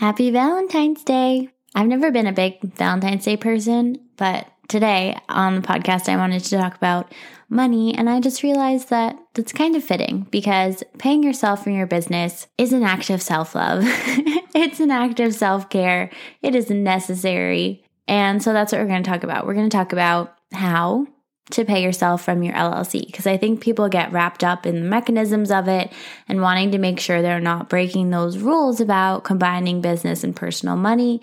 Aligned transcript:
Happy 0.00 0.30
Valentine's 0.30 1.04
Day. 1.04 1.50
I've 1.74 1.86
never 1.86 2.10
been 2.10 2.26
a 2.26 2.32
big 2.32 2.62
Valentine's 2.62 3.26
Day 3.26 3.36
person, 3.36 3.98
but 4.16 4.46
today 4.66 5.18
on 5.28 5.56
the 5.56 5.60
podcast, 5.60 6.08
I 6.08 6.16
wanted 6.16 6.42
to 6.42 6.56
talk 6.56 6.74
about 6.74 7.12
money. 7.50 7.94
And 7.94 8.08
I 8.08 8.18
just 8.18 8.42
realized 8.42 8.88
that 8.88 9.18
that's 9.34 9.52
kind 9.52 9.76
of 9.76 9.84
fitting 9.84 10.26
because 10.30 10.82
paying 10.96 11.22
yourself 11.22 11.62
for 11.62 11.68
your 11.68 11.86
business 11.86 12.46
is 12.56 12.72
an 12.72 12.82
act 12.82 13.10
of 13.10 13.20
self 13.20 13.54
love. 13.54 13.82
it's 13.84 14.80
an 14.80 14.90
act 14.90 15.20
of 15.20 15.34
self 15.34 15.68
care. 15.68 16.10
It 16.40 16.54
is 16.54 16.70
necessary. 16.70 17.84
And 18.08 18.42
so 18.42 18.54
that's 18.54 18.72
what 18.72 18.80
we're 18.80 18.88
going 18.88 19.02
to 19.02 19.10
talk 19.10 19.22
about. 19.22 19.46
We're 19.46 19.52
going 19.52 19.68
to 19.68 19.76
talk 19.76 19.92
about 19.92 20.34
how 20.50 21.08
to 21.52 21.64
pay 21.64 21.82
yourself 21.82 22.24
from 22.24 22.42
your 22.42 22.54
LLC 22.54 23.06
because 23.06 23.26
I 23.26 23.36
think 23.36 23.60
people 23.60 23.88
get 23.88 24.12
wrapped 24.12 24.44
up 24.44 24.66
in 24.66 24.76
the 24.76 24.88
mechanisms 24.88 25.50
of 25.50 25.68
it 25.68 25.92
and 26.28 26.42
wanting 26.42 26.72
to 26.72 26.78
make 26.78 27.00
sure 27.00 27.22
they're 27.22 27.40
not 27.40 27.68
breaking 27.68 28.10
those 28.10 28.38
rules 28.38 28.80
about 28.80 29.24
combining 29.24 29.80
business 29.80 30.24
and 30.24 30.34
personal 30.34 30.76
money 30.76 31.20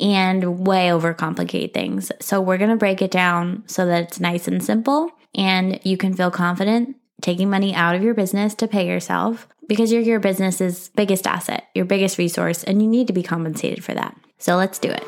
and 0.00 0.66
way 0.66 0.88
overcomplicate 0.88 1.74
things. 1.74 2.12
So 2.20 2.40
we're 2.40 2.58
going 2.58 2.70
to 2.70 2.76
break 2.76 3.02
it 3.02 3.10
down 3.10 3.64
so 3.66 3.86
that 3.86 4.04
it's 4.04 4.20
nice 4.20 4.46
and 4.48 4.62
simple 4.62 5.10
and 5.34 5.80
you 5.84 5.96
can 5.96 6.14
feel 6.14 6.30
confident 6.30 6.96
taking 7.20 7.50
money 7.50 7.74
out 7.74 7.94
of 7.94 8.02
your 8.02 8.14
business 8.14 8.54
to 8.54 8.68
pay 8.68 8.86
yourself 8.86 9.48
because 9.66 9.92
you're 9.92 10.02
your 10.02 10.20
business's 10.20 10.88
biggest 10.90 11.26
asset, 11.26 11.68
your 11.74 11.84
biggest 11.84 12.18
resource, 12.18 12.64
and 12.64 12.80
you 12.80 12.88
need 12.88 13.06
to 13.06 13.12
be 13.12 13.22
compensated 13.22 13.84
for 13.84 13.94
that. 13.94 14.16
So 14.38 14.56
let's 14.56 14.78
do 14.78 14.88
it. 14.88 15.04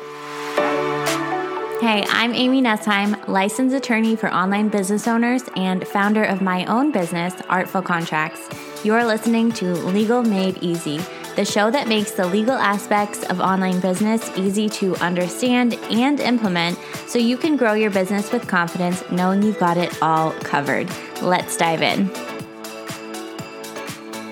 Hey, 1.81 2.05
I'm 2.09 2.35
Amy 2.35 2.61
Nessheim, 2.61 3.27
licensed 3.27 3.75
attorney 3.75 4.15
for 4.15 4.31
online 4.31 4.69
business 4.69 5.07
owners 5.07 5.41
and 5.55 5.87
founder 5.87 6.23
of 6.23 6.39
my 6.39 6.63
own 6.65 6.91
business, 6.91 7.33
Artful 7.49 7.81
Contracts. 7.81 8.39
You're 8.85 9.03
listening 9.03 9.51
to 9.53 9.73
Legal 9.73 10.21
Made 10.21 10.59
Easy, 10.61 10.99
the 11.35 11.43
show 11.43 11.71
that 11.71 11.87
makes 11.87 12.11
the 12.11 12.27
legal 12.27 12.53
aspects 12.53 13.23
of 13.31 13.39
online 13.39 13.79
business 13.79 14.29
easy 14.37 14.69
to 14.69 14.95
understand 14.97 15.73
and 15.89 16.19
implement 16.19 16.77
so 17.07 17.17
you 17.17 17.35
can 17.35 17.57
grow 17.57 17.73
your 17.73 17.89
business 17.89 18.31
with 18.31 18.47
confidence 18.47 19.03
knowing 19.09 19.41
you've 19.41 19.57
got 19.57 19.75
it 19.75 20.03
all 20.03 20.33
covered. 20.33 20.87
Let's 21.19 21.57
dive 21.57 21.81
in. 21.81 22.11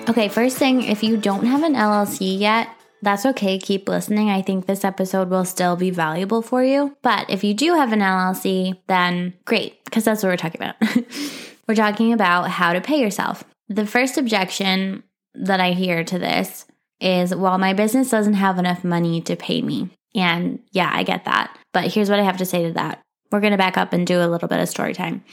Okay, 0.08 0.28
first 0.28 0.56
thing, 0.56 0.84
if 0.84 1.02
you 1.02 1.16
don't 1.16 1.46
have 1.46 1.64
an 1.64 1.74
LLC 1.74 2.38
yet, 2.38 2.68
that's 3.02 3.26
okay. 3.26 3.58
Keep 3.58 3.88
listening. 3.88 4.30
I 4.30 4.42
think 4.42 4.66
this 4.66 4.84
episode 4.84 5.30
will 5.30 5.44
still 5.44 5.76
be 5.76 5.90
valuable 5.90 6.42
for 6.42 6.62
you. 6.62 6.96
But 7.02 7.28
if 7.30 7.42
you 7.42 7.54
do 7.54 7.74
have 7.74 7.92
an 7.92 8.00
LLC, 8.00 8.78
then 8.86 9.34
great, 9.44 9.84
because 9.84 10.04
that's 10.04 10.22
what 10.22 10.30
we're 10.30 10.36
talking 10.36 10.60
about. 10.62 10.76
we're 11.68 11.74
talking 11.74 12.12
about 12.12 12.50
how 12.50 12.72
to 12.72 12.80
pay 12.80 13.00
yourself. 13.00 13.44
The 13.68 13.86
first 13.86 14.18
objection 14.18 15.02
that 15.34 15.60
I 15.60 15.72
hear 15.72 16.04
to 16.04 16.18
this 16.18 16.66
is, 17.00 17.34
well, 17.34 17.58
my 17.58 17.72
business 17.72 18.10
doesn't 18.10 18.34
have 18.34 18.58
enough 18.58 18.84
money 18.84 19.20
to 19.22 19.36
pay 19.36 19.62
me. 19.62 19.90
And 20.14 20.60
yeah, 20.72 20.90
I 20.92 21.02
get 21.02 21.24
that. 21.24 21.56
But 21.72 21.92
here's 21.92 22.10
what 22.10 22.18
I 22.18 22.24
have 22.24 22.38
to 22.38 22.44
say 22.44 22.66
to 22.66 22.72
that. 22.74 23.00
We're 23.30 23.40
going 23.40 23.52
to 23.52 23.58
back 23.58 23.78
up 23.78 23.92
and 23.92 24.06
do 24.06 24.20
a 24.20 24.26
little 24.26 24.48
bit 24.48 24.58
of 24.58 24.68
story 24.68 24.92
time. 24.92 25.24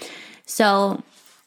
So, 0.46 1.04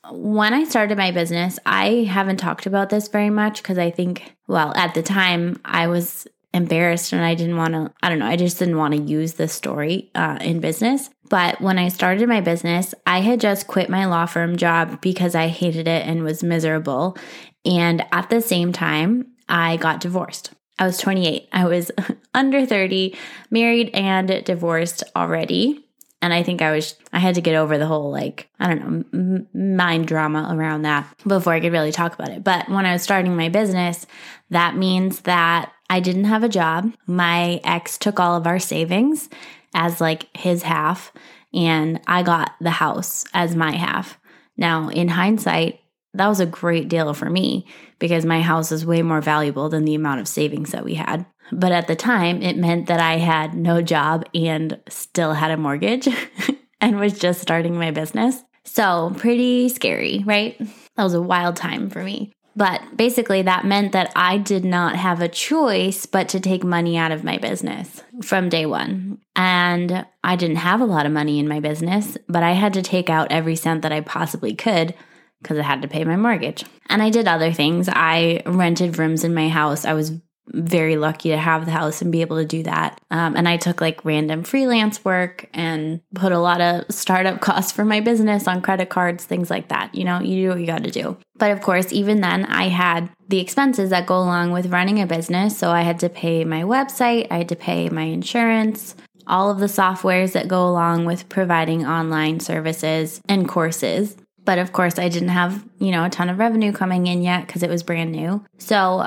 when 0.08 0.54
I 0.54 0.64
started 0.64 0.96
my 0.96 1.10
business, 1.10 1.58
I 1.66 2.04
haven't 2.08 2.38
talked 2.38 2.66
about 2.66 2.90
this 2.90 3.08
very 3.08 3.30
much 3.30 3.62
because 3.62 3.78
I 3.78 3.90
think, 3.90 4.34
well, 4.48 4.74
at 4.74 4.94
the 4.94 5.02
time 5.02 5.60
I 5.64 5.88
was 5.88 6.26
embarrassed 6.52 7.12
and 7.12 7.22
I 7.22 7.34
didn't 7.34 7.56
want 7.56 7.74
to, 7.74 7.92
I 8.02 8.08
don't 8.08 8.18
know, 8.18 8.26
I 8.26 8.36
just 8.36 8.58
didn't 8.58 8.78
want 8.78 8.94
to 8.94 9.00
use 9.00 9.34
this 9.34 9.52
story 9.52 10.10
uh, 10.14 10.38
in 10.40 10.60
business. 10.60 11.10
But 11.28 11.60
when 11.60 11.78
I 11.78 11.88
started 11.88 12.28
my 12.28 12.40
business, 12.40 12.94
I 13.06 13.20
had 13.20 13.40
just 13.40 13.68
quit 13.68 13.88
my 13.88 14.06
law 14.06 14.26
firm 14.26 14.56
job 14.56 15.00
because 15.00 15.34
I 15.34 15.46
hated 15.46 15.86
it 15.86 16.06
and 16.06 16.24
was 16.24 16.42
miserable. 16.42 17.16
And 17.64 18.04
at 18.10 18.30
the 18.30 18.40
same 18.40 18.72
time, 18.72 19.26
I 19.48 19.76
got 19.76 20.00
divorced. 20.00 20.50
I 20.78 20.86
was 20.86 20.98
28. 20.98 21.48
I 21.52 21.66
was 21.66 21.90
under 22.34 22.66
30, 22.66 23.16
married 23.50 23.90
and 23.92 24.44
divorced 24.44 25.04
already. 25.14 25.84
And 26.22 26.34
I 26.34 26.42
think 26.42 26.60
I 26.60 26.72
was, 26.72 26.96
I 27.12 27.18
had 27.18 27.36
to 27.36 27.40
get 27.40 27.54
over 27.54 27.78
the 27.78 27.86
whole, 27.86 28.10
like, 28.10 28.48
I 28.58 28.68
don't 28.68 28.80
know, 28.80 29.46
m- 29.54 29.76
mind 29.78 30.06
drama 30.06 30.48
around 30.50 30.82
that 30.82 31.06
before 31.26 31.54
I 31.54 31.60
could 31.60 31.72
really 31.72 31.92
talk 31.92 32.14
about 32.14 32.28
it. 32.28 32.44
But 32.44 32.68
when 32.68 32.84
I 32.84 32.92
was 32.92 33.02
starting 33.02 33.34
my 33.36 33.48
business, 33.48 34.06
that 34.50 34.76
means 34.76 35.20
that 35.22 35.72
I 35.88 36.00
didn't 36.00 36.24
have 36.24 36.44
a 36.44 36.48
job. 36.48 36.92
My 37.06 37.60
ex 37.64 37.96
took 37.96 38.20
all 38.20 38.36
of 38.36 38.46
our 38.46 38.58
savings 38.58 39.30
as 39.74 40.00
like 40.00 40.34
his 40.36 40.62
half, 40.62 41.12
and 41.54 42.00
I 42.06 42.22
got 42.22 42.52
the 42.60 42.70
house 42.70 43.24
as 43.32 43.56
my 43.56 43.72
half. 43.72 44.18
Now, 44.56 44.88
in 44.88 45.08
hindsight, 45.08 45.80
that 46.14 46.28
was 46.28 46.40
a 46.40 46.46
great 46.46 46.88
deal 46.88 47.14
for 47.14 47.30
me 47.30 47.66
because 47.98 48.24
my 48.24 48.40
house 48.42 48.72
is 48.72 48.84
way 48.84 49.02
more 49.02 49.20
valuable 49.20 49.68
than 49.68 49.84
the 49.84 49.94
amount 49.94 50.20
of 50.20 50.28
savings 50.28 50.72
that 50.72 50.84
we 50.84 50.94
had. 50.94 51.24
But 51.52 51.72
at 51.72 51.86
the 51.86 51.96
time, 51.96 52.42
it 52.42 52.56
meant 52.56 52.86
that 52.86 53.00
I 53.00 53.18
had 53.18 53.54
no 53.54 53.82
job 53.82 54.24
and 54.34 54.78
still 54.88 55.34
had 55.34 55.50
a 55.50 55.56
mortgage 55.56 56.08
and 56.80 56.98
was 56.98 57.18
just 57.18 57.40
starting 57.40 57.76
my 57.76 57.90
business. 57.90 58.42
So, 58.64 59.12
pretty 59.16 59.68
scary, 59.68 60.22
right? 60.26 60.58
That 60.96 61.04
was 61.04 61.14
a 61.14 61.22
wild 61.22 61.56
time 61.56 61.90
for 61.90 62.02
me. 62.02 62.32
But 62.56 62.96
basically, 62.96 63.42
that 63.42 63.64
meant 63.64 63.92
that 63.92 64.12
I 64.16 64.36
did 64.36 64.64
not 64.64 64.96
have 64.96 65.20
a 65.20 65.28
choice 65.28 66.04
but 66.06 66.28
to 66.30 66.40
take 66.40 66.64
money 66.64 66.96
out 66.96 67.12
of 67.12 67.24
my 67.24 67.38
business 67.38 68.02
from 68.22 68.48
day 68.48 68.66
one. 68.66 69.18
And 69.36 70.04
I 70.22 70.36
didn't 70.36 70.56
have 70.56 70.80
a 70.80 70.86
lot 70.86 71.06
of 71.06 71.12
money 71.12 71.38
in 71.38 71.48
my 71.48 71.60
business, 71.60 72.18
but 72.28 72.42
I 72.42 72.52
had 72.52 72.74
to 72.74 72.82
take 72.82 73.08
out 73.08 73.30
every 73.30 73.56
cent 73.56 73.82
that 73.82 73.92
I 73.92 74.00
possibly 74.00 74.54
could 74.54 74.94
because 75.40 75.58
I 75.58 75.62
had 75.62 75.82
to 75.82 75.88
pay 75.88 76.04
my 76.04 76.16
mortgage. 76.16 76.64
And 76.88 77.02
I 77.02 77.10
did 77.10 77.26
other 77.26 77.52
things. 77.52 77.88
I 77.90 78.42
rented 78.44 78.98
rooms 78.98 79.24
in 79.24 79.32
my 79.32 79.48
house. 79.48 79.84
I 79.84 79.94
was 79.94 80.12
very 80.52 80.96
lucky 80.96 81.30
to 81.30 81.36
have 81.36 81.64
the 81.64 81.70
house 81.70 82.02
and 82.02 82.12
be 82.12 82.20
able 82.20 82.36
to 82.36 82.44
do 82.44 82.62
that. 82.64 83.00
Um, 83.10 83.36
and 83.36 83.48
I 83.48 83.56
took 83.56 83.80
like 83.80 84.04
random 84.04 84.42
freelance 84.42 85.04
work 85.04 85.48
and 85.54 86.00
put 86.14 86.32
a 86.32 86.38
lot 86.38 86.60
of 86.60 86.84
startup 86.90 87.40
costs 87.40 87.72
for 87.72 87.84
my 87.84 88.00
business 88.00 88.48
on 88.48 88.62
credit 88.62 88.88
cards, 88.88 89.24
things 89.24 89.50
like 89.50 89.68
that. 89.68 89.94
You 89.94 90.04
know, 90.04 90.20
you 90.20 90.42
do 90.42 90.48
what 90.50 90.60
you 90.60 90.66
got 90.66 90.84
to 90.84 90.90
do. 90.90 91.16
But 91.38 91.52
of 91.52 91.62
course, 91.62 91.92
even 91.92 92.20
then, 92.20 92.44
I 92.46 92.68
had 92.68 93.10
the 93.28 93.40
expenses 93.40 93.90
that 93.90 94.06
go 94.06 94.16
along 94.16 94.52
with 94.52 94.72
running 94.72 95.00
a 95.00 95.06
business. 95.06 95.56
So 95.56 95.70
I 95.70 95.82
had 95.82 95.98
to 96.00 96.08
pay 96.08 96.44
my 96.44 96.62
website, 96.62 97.28
I 97.30 97.38
had 97.38 97.48
to 97.50 97.56
pay 97.56 97.88
my 97.88 98.02
insurance, 98.02 98.94
all 99.26 99.50
of 99.50 99.58
the 99.58 99.66
softwares 99.66 100.32
that 100.32 100.48
go 100.48 100.66
along 100.66 101.04
with 101.04 101.28
providing 101.28 101.86
online 101.86 102.40
services 102.40 103.20
and 103.28 103.48
courses. 103.48 104.16
But 104.44 104.58
of 104.58 104.72
course, 104.72 104.98
I 104.98 105.08
didn't 105.08 105.28
have, 105.28 105.64
you 105.78 105.92
know, 105.92 106.04
a 106.04 106.10
ton 106.10 106.28
of 106.28 106.38
revenue 106.38 106.72
coming 106.72 107.06
in 107.06 107.22
yet 107.22 107.46
because 107.46 107.62
it 107.62 107.70
was 107.70 107.82
brand 107.82 108.12
new. 108.12 108.44
So 108.58 109.06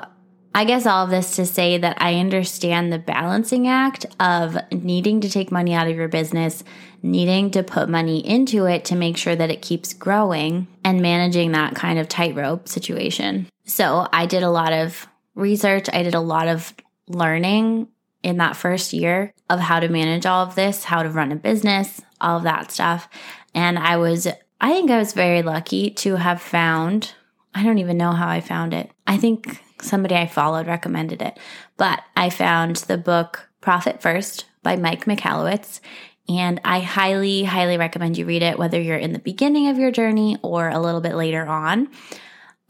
I 0.56 0.66
guess 0.66 0.86
all 0.86 1.06
of 1.06 1.10
this 1.10 1.36
to 1.38 1.46
say 1.46 1.80
that 1.80 2.00
I 2.00 2.20
understand 2.20 2.94
the 2.94 3.00
balancing 3.00 3.68
act 3.68 4.06
of 4.20 4.56
needing 4.72 5.22
to 5.22 5.30
take 5.30 5.52
money 5.52 5.74
out 5.74 5.88
of 5.88 5.96
your 5.96 6.08
business, 6.08 6.64
needing 7.02 7.50
to 7.52 7.64
put 7.64 7.90
money 7.90 8.26
into 8.26 8.66
it 8.66 8.86
to 8.86 8.96
make 8.96 9.18
sure 9.18 9.36
that 9.36 9.50
it 9.50 9.64
keeps 9.64 9.94
growing, 9.94 10.68
and 10.84 11.02
managing 11.02 11.54
that 11.54 11.74
kind 11.76 11.98
of 11.98 12.08
tightrope 12.08 12.68
situation. 12.68 13.48
So 13.66 14.08
I 14.14 14.26
did 14.28 14.44
a 14.44 14.52
lot 14.52 14.74
of 14.74 15.08
research, 15.34 15.90
I 15.92 16.04
did 16.04 16.14
a 16.14 16.20
lot 16.20 16.48
of 16.48 16.74
learning 17.08 17.88
in 18.22 18.38
that 18.38 18.56
first 18.56 18.94
year 18.94 19.34
of 19.50 19.60
how 19.60 19.80
to 19.80 19.90
manage 19.90 20.26
all 20.26 20.46
of 20.46 20.56
this, 20.56 20.84
how 20.84 21.04
to 21.04 21.10
run 21.10 21.32
a 21.32 21.36
business, 21.36 22.02
all 22.22 22.38
of 22.38 22.44
that 22.44 22.72
stuff. 22.72 23.10
And 23.56 23.78
I 23.78 23.98
was, 23.98 24.28
I 24.62 24.70
think 24.72 24.92
I 24.92 24.98
was 25.00 25.14
very 25.14 25.42
lucky 25.42 25.90
to 25.90 26.16
have 26.16 26.42
found, 26.42 27.14
I 27.54 27.64
don't 27.64 27.80
even 27.80 27.98
know 27.98 28.12
how 28.12 28.30
I 28.30 28.40
found 28.40 28.74
it. 28.74 28.92
I 29.06 29.18
think 29.18 29.62
somebody 29.84 30.16
I 30.16 30.28
followed 30.28 30.68
recommended 30.68 31.22
it. 31.22 31.38
But 31.78 32.02
I 32.16 32.30
found 32.30 32.78
the 32.78 32.98
book 32.98 33.50
Profit 33.62 34.02
First 34.02 34.46
by 34.62 34.76
Mike 34.76 35.06
Michalowicz. 35.06 35.80
And 36.30 36.62
I 36.64 36.80
highly, 36.80 37.44
highly 37.44 37.78
recommend 37.78 38.18
you 38.18 38.26
read 38.26 38.44
it, 38.44 38.58
whether 38.58 38.80
you're 38.80 38.98
in 38.98 39.14
the 39.14 39.20
beginning 39.20 39.68
of 39.68 39.78
your 39.78 39.92
journey 39.92 40.38
or 40.42 40.70
a 40.70 40.80
little 40.80 41.02
bit 41.02 41.16
later 41.16 41.46
on. 41.46 41.88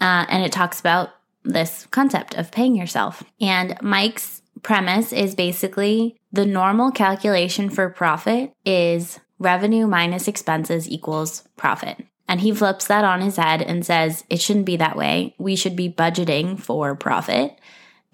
Uh, 0.02 0.25
and 0.28 0.44
it 0.44 0.52
talks 0.52 0.79
about 0.79 1.12
this 1.44 1.88
concept 1.91 2.35
of 2.35 2.52
paying 2.52 2.75
yourself. 2.75 3.23
And 3.40 3.78
Mike's 3.81 4.41
premise 4.63 5.13
is 5.13 5.35
basically 5.35 6.18
the 6.32 6.46
normal 6.46 6.91
calculation 6.91 7.70
for 7.70 7.90
profit 7.90 8.53
is 8.66 9.20
revenue 9.37 9.85
minus 9.87 10.28
expenses 10.28 10.90
equals 10.90 11.47
profit. 11.58 12.05
And 12.34 12.41
he 12.41 12.52
flips 12.52 12.88
that 12.88 13.06
on 13.06 13.22
his 13.22 13.35
head 13.35 13.62
and 13.62 13.85
says, 13.85 14.24
it 14.28 14.41
shouldn't 14.41 14.66
be 14.66 14.76
that 14.78 14.97
way. 14.97 15.35
We 15.38 15.56
should 15.56 15.76
be 15.76 15.88
budgeting 15.88 16.59
for 16.59 16.96
profit 16.96 17.59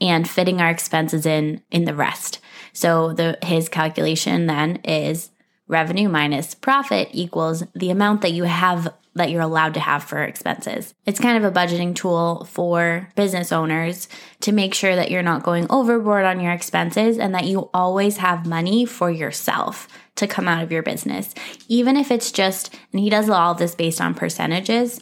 and 0.02 0.30
fitting 0.30 0.60
our 0.60 0.70
expenses 0.70 1.26
in 1.26 1.62
in 1.72 1.86
the 1.86 1.96
rest. 1.96 2.40
So 2.74 3.14
the 3.14 3.38
his 3.42 3.70
calculation 3.70 4.46
then 4.46 4.76
is 4.84 5.30
revenue 5.70 6.10
minus 6.10 6.54
profit 6.54 7.08
equals 7.14 7.64
the 7.74 7.92
amount 7.92 8.20
that 8.20 8.34
you 8.34 8.44
have 8.44 8.94
that 9.20 9.30
you're 9.30 9.42
allowed 9.42 9.76
to 9.76 9.80
have 9.80 10.04
for 10.04 10.24
expenses. 10.24 10.94
It's 11.06 11.20
kind 11.20 11.38
of 11.38 11.44
a 11.44 11.56
budgeting 11.56 11.96
tool 11.96 12.46
for 12.50 13.08
business 13.16 13.52
owners 13.52 14.10
to 14.42 14.52
make 14.52 14.74
sure 14.74 14.96
that 14.96 15.12
you're 15.12 15.22
not 15.22 15.44
going 15.44 15.68
overboard 15.70 16.26
on 16.26 16.40
your 16.40 16.52
expenses 16.52 17.18
and 17.18 17.36
that 17.36 17.46
you 17.46 17.70
always 17.74 18.18
have 18.18 18.46
money 18.46 18.86
for 18.86 19.12
yourself 19.12 19.88
to 20.16 20.28
come 20.28 20.48
out 20.48 20.64
of 20.64 20.72
your 20.72 20.84
business. 20.84 21.34
Even 21.68 21.96
if 21.96 22.12
it's 22.12 22.32
just, 22.32 22.76
and 22.92 23.00
he 23.00 23.10
does 23.10 23.30
all 23.30 23.54
this 23.54 23.76
based 23.76 24.02
on 24.02 24.14
percentages, 24.14 25.02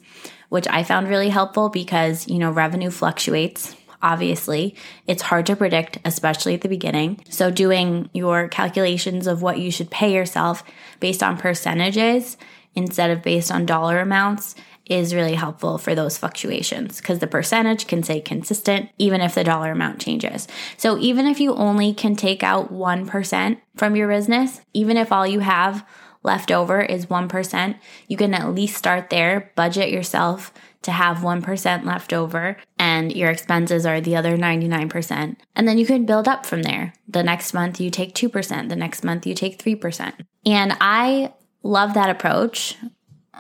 which 0.50 0.68
I 0.68 0.84
found 0.84 1.10
really 1.10 1.30
helpful 1.30 1.70
because, 1.70 2.28
you 2.28 2.38
know, 2.38 2.52
revenue 2.52 2.92
fluctuates 2.92 3.76
obviously. 4.02 4.76
It's 5.06 5.24
hard 5.24 5.46
to 5.48 5.56
predict, 5.56 6.00
especially 6.06 6.54
at 6.54 6.62
the 6.62 6.70
beginning. 6.70 7.22
So, 7.30 7.52
doing 7.52 8.10
your 8.14 8.48
calculations 8.48 9.28
of 9.28 9.42
what 9.42 9.60
you 9.60 9.72
should 9.72 9.92
pay 9.92 10.14
yourself 10.14 10.64
based 11.00 11.24
on 11.24 11.38
percentages 11.38 12.38
instead 12.76 13.10
of 13.10 13.24
based 13.24 13.52
on 13.52 13.66
dollar 13.66 14.00
amounts 14.00 14.56
is 14.90 15.14
really 15.14 15.36
helpful 15.36 15.78
for 15.78 15.96
those 15.96 16.18
fluctuations 16.18 16.98
because 16.98 17.20
the 17.20 17.28
percentage 17.28 17.88
can 17.88 18.04
stay 18.04 18.22
consistent 18.22 18.90
even 18.98 19.22
if 19.22 19.36
the 19.36 19.44
dollar 19.44 19.72
amount 19.72 20.00
changes. 20.00 20.48
So 20.78 20.98
even 20.98 21.26
if 21.26 21.40
you 21.40 21.54
only 21.56 21.94
can 21.94 22.16
take 22.16 22.44
out 22.44 22.72
1% 22.72 23.58
from 23.76 23.96
your 23.96 24.08
business, 24.08 24.62
even 24.74 24.98
if 24.98 25.12
all 25.12 25.28
you 25.28 25.42
have 25.42 25.86
left 26.24 26.52
over 26.52 26.82
is 26.82 27.06
1%, 27.08 27.76
you 28.08 28.18
can 28.18 28.34
at 28.34 28.54
least 28.54 28.78
start 28.78 29.10
there, 29.10 29.52
budget 29.56 29.90
yourself 29.90 30.54
to 30.84 30.92
have 30.92 31.18
1% 31.18 31.86
left 31.86 32.14
over 32.14 32.58
and 32.78 33.16
your 33.16 33.30
expenses 33.30 33.86
are 33.86 34.00
the 34.00 34.16
other 34.16 34.38
99%. 34.38 35.36
And 35.56 35.68
then 35.68 35.78
you 35.78 35.86
can 35.86 36.06
build 36.06 36.28
up 36.28 36.46
from 36.46 36.64
there. 36.64 36.94
The 37.08 37.24
next 37.24 37.54
month 37.54 37.80
you 37.80 37.90
take 37.90 38.14
2%, 38.14 38.70
the 38.70 38.76
next 38.76 39.04
month 39.04 39.26
you 39.26 39.34
take 39.34 39.62
3%. 39.62 40.14
And 40.46 40.78
I 40.80 41.34
love 41.64 41.94
that 41.94 42.10
approach 42.10 42.78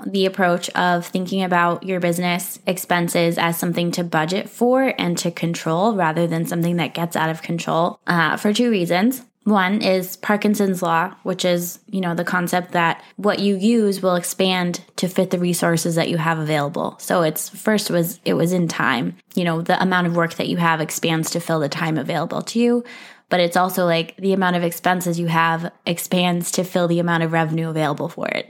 the 0.05 0.25
approach 0.25 0.69
of 0.71 1.07
thinking 1.07 1.43
about 1.43 1.83
your 1.83 1.99
business 1.99 2.59
expenses 2.67 3.37
as 3.37 3.57
something 3.57 3.91
to 3.91 4.03
budget 4.03 4.49
for 4.49 4.93
and 4.97 5.17
to 5.17 5.31
control 5.31 5.95
rather 5.95 6.27
than 6.27 6.45
something 6.45 6.75
that 6.77 6.93
gets 6.93 7.15
out 7.15 7.29
of 7.29 7.41
control 7.41 7.99
uh, 8.07 8.37
for 8.37 8.53
two 8.53 8.69
reasons. 8.69 9.23
One 9.47 9.81
is 9.81 10.17
Parkinson's 10.17 10.81
law, 10.81 11.15
which 11.23 11.45
is, 11.45 11.79
you 11.87 12.01
know, 12.01 12.13
the 12.13 12.25
concept 12.25 12.73
that 12.73 13.01
what 13.15 13.39
you 13.39 13.55
use 13.55 14.01
will 14.01 14.15
expand 14.15 14.83
to 14.97 15.07
fit 15.07 15.29
the 15.29 15.39
resources 15.39 15.95
that 15.95 16.09
you 16.09 16.17
have 16.17 16.37
available. 16.37 16.97
So 16.99 17.21
it's 17.21 17.47
first 17.47 17.89
was 17.89 18.19
it 18.25 18.33
was 18.33 18.51
in 18.51 18.67
time. 18.67 19.15
You 19.35 19.45
know, 19.45 19.61
the 19.61 19.81
amount 19.81 20.07
of 20.07 20.17
work 20.17 20.33
that 20.33 20.49
you 20.49 20.57
have 20.57 20.81
expands 20.81 21.31
to 21.31 21.39
fill 21.39 21.61
the 21.61 21.69
time 21.69 21.97
available 21.97 22.41
to 22.41 22.59
you 22.59 22.83
but 23.29 23.41
it's 23.41 23.57
also 23.57 23.85
like 23.85 24.15
the 24.17 24.31
amount 24.31 24.55
of 24.55 24.63
expenses 24.63 25.19
you 25.19 25.27
have 25.27 25.69
expands 25.85 26.51
to 26.51 26.63
fill 26.63 26.87
the 26.87 26.99
amount 26.99 27.23
of 27.23 27.33
revenue 27.33 27.67
available 27.67 28.07
for 28.07 28.27
it. 28.29 28.49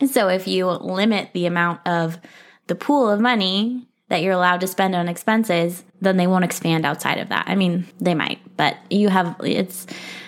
so 0.10 0.28
if 0.28 0.46
you 0.46 0.66
limit 0.66 1.30
the 1.32 1.46
amount 1.46 1.80
of 1.86 2.18
the 2.66 2.74
pool 2.74 3.08
of 3.08 3.20
money 3.20 3.87
that 4.08 4.22
you're 4.22 4.32
allowed 4.32 4.60
to 4.60 4.66
spend 4.66 4.94
on 4.94 5.08
expenses, 5.08 5.84
then 6.00 6.16
they 6.16 6.26
won't 6.26 6.44
expand 6.44 6.84
outside 6.86 7.18
of 7.18 7.28
that. 7.28 7.44
I 7.46 7.54
mean, 7.54 7.86
they 8.00 8.14
might, 8.14 8.40
but 8.56 8.76
you 8.90 9.08
have 9.08 9.36
it's 9.42 9.86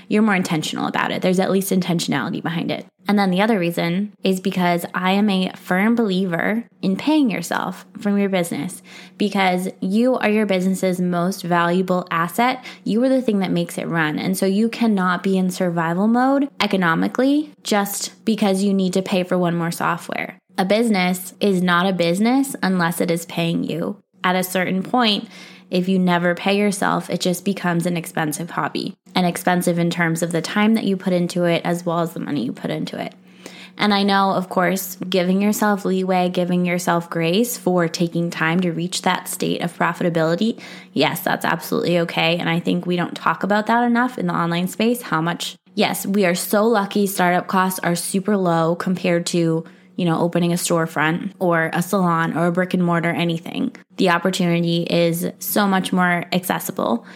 you're 0.09 0.23
more 0.23 0.35
intentional 0.35 0.89
about 0.89 1.13
it. 1.13 1.23
There's 1.23 1.39
at 1.39 1.53
least 1.53 1.71
intentionality 1.71 2.43
behind 2.43 2.73
it. 2.73 2.85
And 3.07 3.17
then 3.17 3.31
the 3.31 3.41
other 3.41 3.61
reason 3.61 4.13
is 4.25 4.41
because 4.41 4.85
I 4.93 5.13
am 5.13 5.31
a 5.31 5.53
firm 5.55 5.95
believer 5.95 6.65
in 6.83 6.97
paying 6.97 7.31
yourself 7.31 7.87
from 8.01 8.19
your 8.19 8.29
business 8.29 8.83
because 9.19 9.69
you 9.81 10.17
are 10.17 10.29
your 10.29 10.47
business's 10.47 11.01
most 11.01 11.43
valuable 11.43 12.09
asset. 12.11 12.65
You 12.83 13.03
are 13.05 13.09
the 13.09 13.23
thing 13.23 13.39
that 13.39 13.53
makes 13.53 13.79
it 13.79 13.87
run. 13.87 14.19
And 14.19 14.37
so 14.37 14.47
you 14.47 14.69
cannot 14.69 15.23
be 15.23 15.39
in 15.39 15.51
survival 15.51 16.09
mode 16.09 16.51
economically 16.59 17.53
just 17.63 18.25
because 18.25 18.65
you 18.65 18.75
need 18.75 18.93
to 18.95 19.03
pay 19.03 19.23
for 19.23 19.39
one 19.39 19.55
more 19.55 19.71
software. 19.71 20.40
A 20.61 20.65
business 20.67 21.33
is 21.41 21.63
not 21.63 21.87
a 21.87 21.93
business 21.95 22.55
unless 22.63 23.01
it 23.01 23.11
is 23.11 23.25
paying 23.25 23.65
you. 23.65 23.97
At 24.23 24.37
a 24.37 24.45
certain 24.45 24.83
point, 24.83 25.27
if 25.71 25.89
you 25.89 25.99
never 25.99 26.35
pay 26.35 26.59
yourself, 26.59 27.09
it 27.09 27.23
just 27.23 27.47
becomes 27.47 27.87
an 27.87 27.97
expensive 27.97 28.51
hobby 28.51 28.95
and 29.15 29.27
expensive 29.27 29.79
in 29.79 29.89
terms 29.89 30.23
of 30.23 30.33
the 30.33 30.43
time 30.43 30.75
that 30.75 30.85
you 30.85 30.99
put 30.99 31.15
into 31.15 31.45
it 31.45 31.63
as 31.65 31.87
well 31.87 32.01
as 32.01 32.13
the 32.13 32.21
money 32.21 32.45
you 32.45 32.53
put 32.53 32.71
into 32.71 33.03
it. 33.03 33.15
And 33.79 33.95
I 33.95 34.03
know, 34.03 34.33
of 34.33 34.51
course, 34.51 34.97
giving 34.97 35.41
yourself 35.41 35.87
leeway, 35.87 36.29
giving 36.29 36.67
yourself 36.67 37.09
grace 37.09 37.57
for 37.57 37.89
taking 37.89 38.29
time 38.29 38.61
to 38.61 38.71
reach 38.71 39.01
that 39.01 39.29
state 39.29 39.63
of 39.63 39.75
profitability, 39.79 40.61
yes, 40.93 41.23
that's 41.23 41.47
absolutely 41.47 42.01
okay. 42.01 42.37
And 42.37 42.51
I 42.51 42.61
think 42.61 42.85
we 42.85 42.97
don't 42.97 43.17
talk 43.17 43.43
about 43.43 43.67
that 43.69 43.85
enough 43.85 44.19
in 44.19 44.27
the 44.27 44.35
online 44.35 44.69
space 44.69 45.01
how 45.01 45.23
much, 45.23 45.57
yes, 45.75 46.05
we 46.05 46.27
are 46.27 46.35
so 46.35 46.67
lucky 46.67 47.07
startup 47.07 47.47
costs 47.47 47.81
are 47.81 47.97
super 47.97 48.37
low 48.37 48.75
compared 48.75 49.25
to 49.29 49.65
you 50.01 50.07
know, 50.07 50.19
opening 50.19 50.51
a 50.51 50.57
storefront 50.57 51.31
or 51.41 51.69
a 51.75 51.83
salon 51.83 52.35
or 52.35 52.47
a 52.47 52.53
brick 52.53 52.73
and 52.73 52.83
mortar, 52.83 53.11
anything. 53.11 53.77
The 53.99 54.09
opportunity 54.09 54.85
is 54.85 55.31
so 55.41 55.67
much 55.67 55.93
more 55.93 56.25
accessible. 56.33 57.07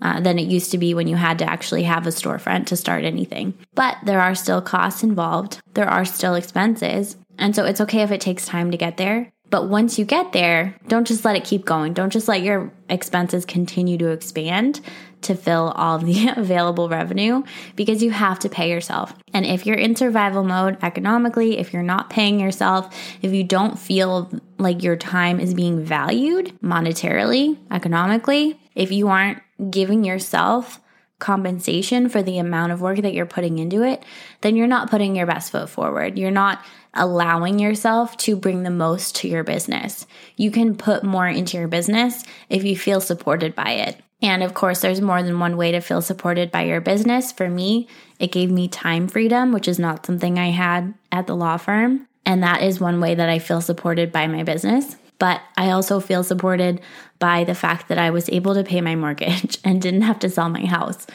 Uh, 0.00 0.20
than 0.20 0.38
it 0.38 0.46
used 0.46 0.70
to 0.70 0.78
be 0.78 0.94
when 0.94 1.08
you 1.08 1.16
had 1.16 1.40
to 1.40 1.44
actually 1.44 1.82
have 1.82 2.06
a 2.06 2.10
storefront 2.10 2.66
to 2.66 2.76
start 2.76 3.02
anything. 3.02 3.52
But 3.74 3.96
there 4.04 4.20
are 4.20 4.36
still 4.36 4.62
costs 4.62 5.02
involved, 5.02 5.60
there 5.74 5.88
are 5.88 6.04
still 6.04 6.36
expenses. 6.36 7.16
And 7.36 7.52
so 7.56 7.64
it's 7.64 7.80
okay 7.80 8.02
if 8.02 8.12
it 8.12 8.20
takes 8.20 8.46
time 8.46 8.70
to 8.70 8.76
get 8.76 8.96
there. 8.96 9.32
But 9.50 9.68
once 9.68 9.98
you 9.98 10.04
get 10.04 10.32
there, 10.32 10.76
don't 10.88 11.06
just 11.06 11.24
let 11.24 11.36
it 11.36 11.44
keep 11.44 11.64
going. 11.64 11.94
Don't 11.94 12.12
just 12.12 12.28
let 12.28 12.42
your 12.42 12.70
expenses 12.88 13.44
continue 13.44 13.96
to 13.98 14.08
expand 14.08 14.80
to 15.22 15.34
fill 15.34 15.72
all 15.74 15.98
the 15.98 16.28
available 16.36 16.88
revenue 16.88 17.42
because 17.76 18.02
you 18.02 18.10
have 18.10 18.38
to 18.40 18.48
pay 18.48 18.70
yourself. 18.70 19.14
And 19.32 19.44
if 19.46 19.66
you're 19.66 19.76
in 19.76 19.96
survival 19.96 20.44
mode 20.44 20.78
economically, 20.82 21.58
if 21.58 21.72
you're 21.72 21.82
not 21.82 22.10
paying 22.10 22.38
yourself, 22.40 22.94
if 23.22 23.32
you 23.32 23.44
don't 23.44 23.78
feel 23.78 24.30
like 24.58 24.82
your 24.82 24.96
time 24.96 25.40
is 25.40 25.54
being 25.54 25.84
valued 25.84 26.52
monetarily, 26.62 27.58
economically, 27.70 28.60
if 28.74 28.92
you 28.92 29.08
aren't 29.08 29.42
giving 29.70 30.04
yourself 30.04 30.80
compensation 31.18 32.08
for 32.08 32.22
the 32.22 32.38
amount 32.38 32.72
of 32.72 32.80
work 32.80 32.98
that 33.02 33.12
you're 33.12 33.26
putting 33.26 33.58
into 33.58 33.82
it, 33.82 34.02
then 34.40 34.56
you're 34.56 34.66
not 34.66 34.90
putting 34.90 35.16
your 35.16 35.26
best 35.26 35.50
foot 35.50 35.68
forward. 35.68 36.18
You're 36.18 36.30
not 36.30 36.64
allowing 36.94 37.58
yourself 37.58 38.16
to 38.18 38.36
bring 38.36 38.62
the 38.62 38.70
most 38.70 39.16
to 39.16 39.28
your 39.28 39.44
business. 39.44 40.06
You 40.36 40.50
can 40.50 40.76
put 40.76 41.04
more 41.04 41.26
into 41.26 41.56
your 41.56 41.68
business 41.68 42.24
if 42.48 42.64
you 42.64 42.76
feel 42.76 43.00
supported 43.00 43.54
by 43.54 43.70
it. 43.72 44.00
And 44.20 44.42
of 44.42 44.54
course, 44.54 44.80
there's 44.80 45.00
more 45.00 45.22
than 45.22 45.38
one 45.38 45.56
way 45.56 45.72
to 45.72 45.80
feel 45.80 46.02
supported 46.02 46.50
by 46.50 46.62
your 46.62 46.80
business. 46.80 47.30
For 47.30 47.48
me, 47.48 47.86
it 48.18 48.32
gave 48.32 48.50
me 48.50 48.66
time 48.66 49.06
freedom, 49.06 49.52
which 49.52 49.68
is 49.68 49.78
not 49.78 50.06
something 50.06 50.38
I 50.38 50.50
had 50.50 50.94
at 51.12 51.26
the 51.26 51.36
law 51.36 51.56
firm. 51.56 52.08
And 52.26 52.42
that 52.42 52.62
is 52.62 52.80
one 52.80 53.00
way 53.00 53.14
that 53.14 53.28
I 53.28 53.38
feel 53.38 53.60
supported 53.60 54.10
by 54.10 54.26
my 54.26 54.42
business. 54.42 54.96
But 55.18 55.40
I 55.56 55.70
also 55.70 56.00
feel 56.00 56.22
supported 56.22 56.80
by 57.18 57.44
the 57.44 57.54
fact 57.54 57.88
that 57.88 57.98
I 57.98 58.10
was 58.10 58.28
able 58.30 58.54
to 58.54 58.64
pay 58.64 58.80
my 58.80 58.94
mortgage 58.94 59.58
and 59.64 59.82
didn't 59.82 60.02
have 60.02 60.18
to 60.20 60.30
sell 60.30 60.48
my 60.48 60.64
house 60.64 61.06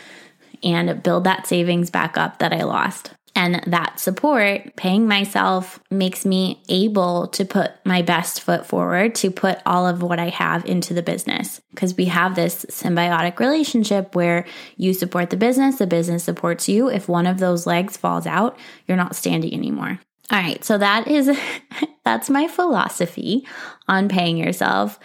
and 0.64 1.04
build 1.04 1.26
that 1.26 1.48
savings 1.48 1.90
back 1.90 2.18
up 2.18 2.40
that 2.40 2.54
I 2.54 2.64
lost. 2.64 3.12
And 3.36 3.64
that 3.66 4.00
support, 4.00 4.76
paying 4.76 5.08
myself, 5.08 5.80
makes 5.90 6.24
me 6.24 6.62
able 6.70 7.28
to 7.30 7.46
put 7.46 7.72
my 7.84 8.04
best 8.04 8.42
foot 8.42 8.66
forward, 8.66 9.16
to 9.16 9.32
put 9.32 9.60
all 9.66 9.88
of 9.88 10.04
what 10.04 10.20
I 10.20 10.30
have 10.30 10.66
into 10.66 10.94
the 10.94 11.02
business. 11.02 11.60
Because 11.72 11.98
we 11.98 12.06
have 12.06 12.36
this 12.36 12.64
symbiotic 12.70 13.40
relationship 13.40 14.16
where 14.16 14.46
you 14.78 14.94
support 14.94 15.32
the 15.32 15.38
business, 15.38 15.78
the 15.78 15.88
business 15.88 16.24
supports 16.24 16.70
you. 16.70 16.90
If 16.90 17.10
one 17.10 17.26
of 17.26 17.40
those 17.40 17.66
legs 17.66 17.98
falls 17.98 18.28
out, 18.28 18.56
you're 18.88 18.98
not 18.98 19.16
standing 19.16 19.54
anymore. 19.54 20.00
All 20.34 20.40
right, 20.40 20.66
so 20.66 20.80
that 20.80 21.08
is 21.08 21.30
that's 22.04 22.30
my 22.30 22.48
philosophy 22.48 23.48
on 23.88 24.10
paying 24.10 24.36
yourself. 24.36 25.00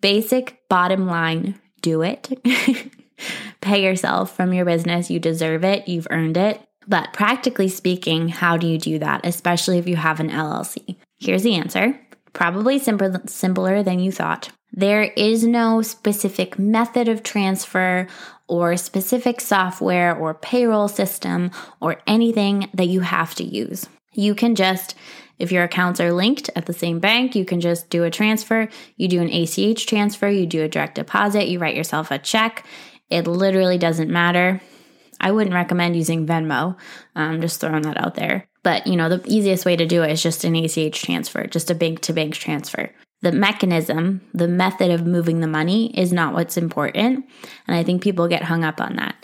Basic 0.00 0.58
bottom 0.70 1.06
line, 1.06 1.60
do 1.82 2.00
it. 2.00 2.32
Pay 3.60 3.84
yourself 3.84 4.34
from 4.34 4.54
your 4.54 4.64
business. 4.64 5.10
You 5.10 5.20
deserve 5.20 5.64
it. 5.64 5.86
You've 5.86 6.06
earned 6.10 6.38
it. 6.38 6.62
But 6.88 7.12
practically 7.12 7.68
speaking, 7.68 8.28
how 8.30 8.56
do 8.56 8.66
you 8.66 8.78
do 8.78 8.98
that, 9.00 9.20
especially 9.24 9.76
if 9.76 9.86
you 9.86 9.96
have 9.96 10.18
an 10.18 10.30
LLC? 10.30 10.96
Here's 11.18 11.42
the 11.42 11.56
answer 11.56 12.00
probably 12.32 12.78
simple, 12.78 13.20
simpler 13.26 13.82
than 13.82 13.98
you 13.98 14.10
thought. 14.10 14.50
There 14.72 15.02
is 15.02 15.44
no 15.44 15.82
specific 15.82 16.58
method 16.58 17.08
of 17.08 17.22
transfer 17.22 18.06
or 18.48 18.76
specific 18.78 19.42
software 19.42 20.16
or 20.16 20.32
payroll 20.32 20.88
system 20.88 21.50
or 21.80 22.00
anything 22.06 22.70
that 22.72 22.86
you 22.86 23.00
have 23.00 23.34
to 23.34 23.44
use. 23.44 23.88
You 24.12 24.34
can 24.34 24.54
just, 24.54 24.94
if 25.38 25.52
your 25.52 25.64
accounts 25.64 26.00
are 26.00 26.12
linked 26.12 26.50
at 26.56 26.66
the 26.66 26.72
same 26.72 26.98
bank, 26.98 27.34
you 27.34 27.44
can 27.44 27.60
just 27.60 27.90
do 27.90 28.04
a 28.04 28.10
transfer. 28.10 28.68
You 28.96 29.08
do 29.08 29.20
an 29.20 29.30
ACH 29.30 29.86
transfer, 29.86 30.28
you 30.28 30.46
do 30.46 30.62
a 30.62 30.68
direct 30.68 30.96
deposit, 30.96 31.48
you 31.48 31.58
write 31.58 31.76
yourself 31.76 32.10
a 32.10 32.18
check. 32.18 32.66
It 33.08 33.26
literally 33.26 33.78
doesn't 33.78 34.10
matter. 34.10 34.60
I 35.20 35.32
wouldn't 35.32 35.54
recommend 35.54 35.96
using 35.96 36.26
Venmo. 36.26 36.76
I'm 37.14 37.40
just 37.40 37.60
throwing 37.60 37.82
that 37.82 38.00
out 38.00 38.14
there. 38.14 38.48
But 38.62 38.86
you 38.86 38.96
know, 38.96 39.08
the 39.08 39.22
easiest 39.26 39.64
way 39.64 39.76
to 39.76 39.86
do 39.86 40.02
it 40.02 40.10
is 40.10 40.22
just 40.22 40.44
an 40.44 40.56
ACH 40.56 41.02
transfer, 41.02 41.46
just 41.46 41.70
a 41.70 41.74
bank 41.74 42.00
to 42.02 42.12
bank 42.12 42.34
transfer. 42.34 42.90
The 43.22 43.32
mechanism, 43.32 44.22
the 44.32 44.48
method 44.48 44.90
of 44.90 45.06
moving 45.06 45.40
the 45.40 45.46
money 45.46 45.96
is 45.98 46.12
not 46.12 46.32
what's 46.32 46.56
important. 46.56 47.26
And 47.66 47.76
I 47.76 47.82
think 47.82 48.02
people 48.02 48.28
get 48.28 48.44
hung 48.44 48.64
up 48.64 48.80
on 48.80 48.96
that. 48.96 49.14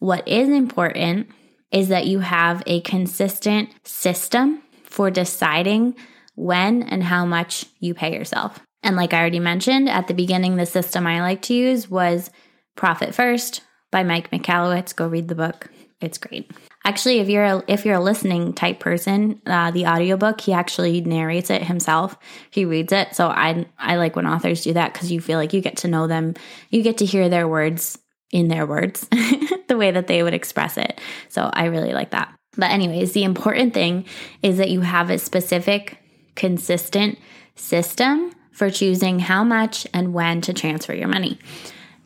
What 0.00 0.26
is 0.26 0.48
important 0.48 1.28
is 1.74 1.88
that 1.88 2.06
you 2.06 2.20
have 2.20 2.62
a 2.66 2.80
consistent 2.80 3.68
system 3.86 4.62
for 4.84 5.10
deciding 5.10 5.94
when 6.36 6.82
and 6.82 7.02
how 7.02 7.26
much 7.26 7.66
you 7.80 7.92
pay 7.92 8.14
yourself. 8.16 8.60
And 8.82 8.96
like 8.96 9.12
I 9.12 9.20
already 9.20 9.40
mentioned 9.40 9.90
at 9.90 10.08
the 10.08 10.14
beginning, 10.14 10.56
the 10.56 10.66
system 10.66 11.06
I 11.06 11.20
like 11.20 11.42
to 11.42 11.54
use 11.54 11.90
was 11.90 12.30
profit 12.76 13.14
first, 13.14 13.60
by 13.94 14.02
Mike 14.02 14.32
Michalowicz. 14.32 14.96
Go 14.96 15.06
read 15.06 15.28
the 15.28 15.36
book. 15.36 15.70
It's 16.00 16.18
great. 16.18 16.50
Actually, 16.84 17.20
if 17.20 17.28
you're 17.28 17.44
a, 17.44 17.62
if 17.68 17.86
you're 17.86 17.94
a 17.94 18.00
listening 18.00 18.52
type 18.52 18.80
person, 18.80 19.40
uh, 19.46 19.70
the 19.70 19.86
audiobook, 19.86 20.40
he 20.40 20.52
actually 20.52 21.00
narrates 21.00 21.48
it 21.48 21.62
himself. 21.62 22.18
He 22.50 22.64
reads 22.64 22.92
it. 22.92 23.14
So 23.14 23.28
I 23.28 23.66
I 23.78 23.96
like 23.96 24.16
when 24.16 24.26
authors 24.26 24.64
do 24.64 24.72
that 24.72 24.94
cuz 24.94 25.12
you 25.12 25.20
feel 25.20 25.38
like 25.38 25.52
you 25.52 25.60
get 25.60 25.76
to 25.78 25.88
know 25.88 26.08
them. 26.08 26.34
You 26.70 26.82
get 26.82 26.98
to 26.98 27.06
hear 27.06 27.28
their 27.28 27.46
words 27.46 27.96
in 28.34 28.48
their 28.48 28.66
words, 28.66 29.08
the 29.68 29.76
way 29.78 29.92
that 29.92 30.08
they 30.08 30.22
would 30.22 30.34
express 30.34 30.76
it. 30.76 31.00
So 31.28 31.48
I 31.52 31.66
really 31.66 31.92
like 31.92 32.10
that. 32.10 32.34
But 32.56 32.72
anyways, 32.72 33.12
the 33.12 33.22
important 33.22 33.72
thing 33.72 34.06
is 34.42 34.58
that 34.58 34.70
you 34.70 34.80
have 34.80 35.08
a 35.08 35.18
specific 35.18 35.98
consistent 36.34 37.16
system 37.54 38.32
for 38.50 38.70
choosing 38.70 39.20
how 39.20 39.44
much 39.44 39.86
and 39.94 40.12
when 40.12 40.40
to 40.42 40.52
transfer 40.52 40.92
your 40.92 41.06
money. 41.06 41.38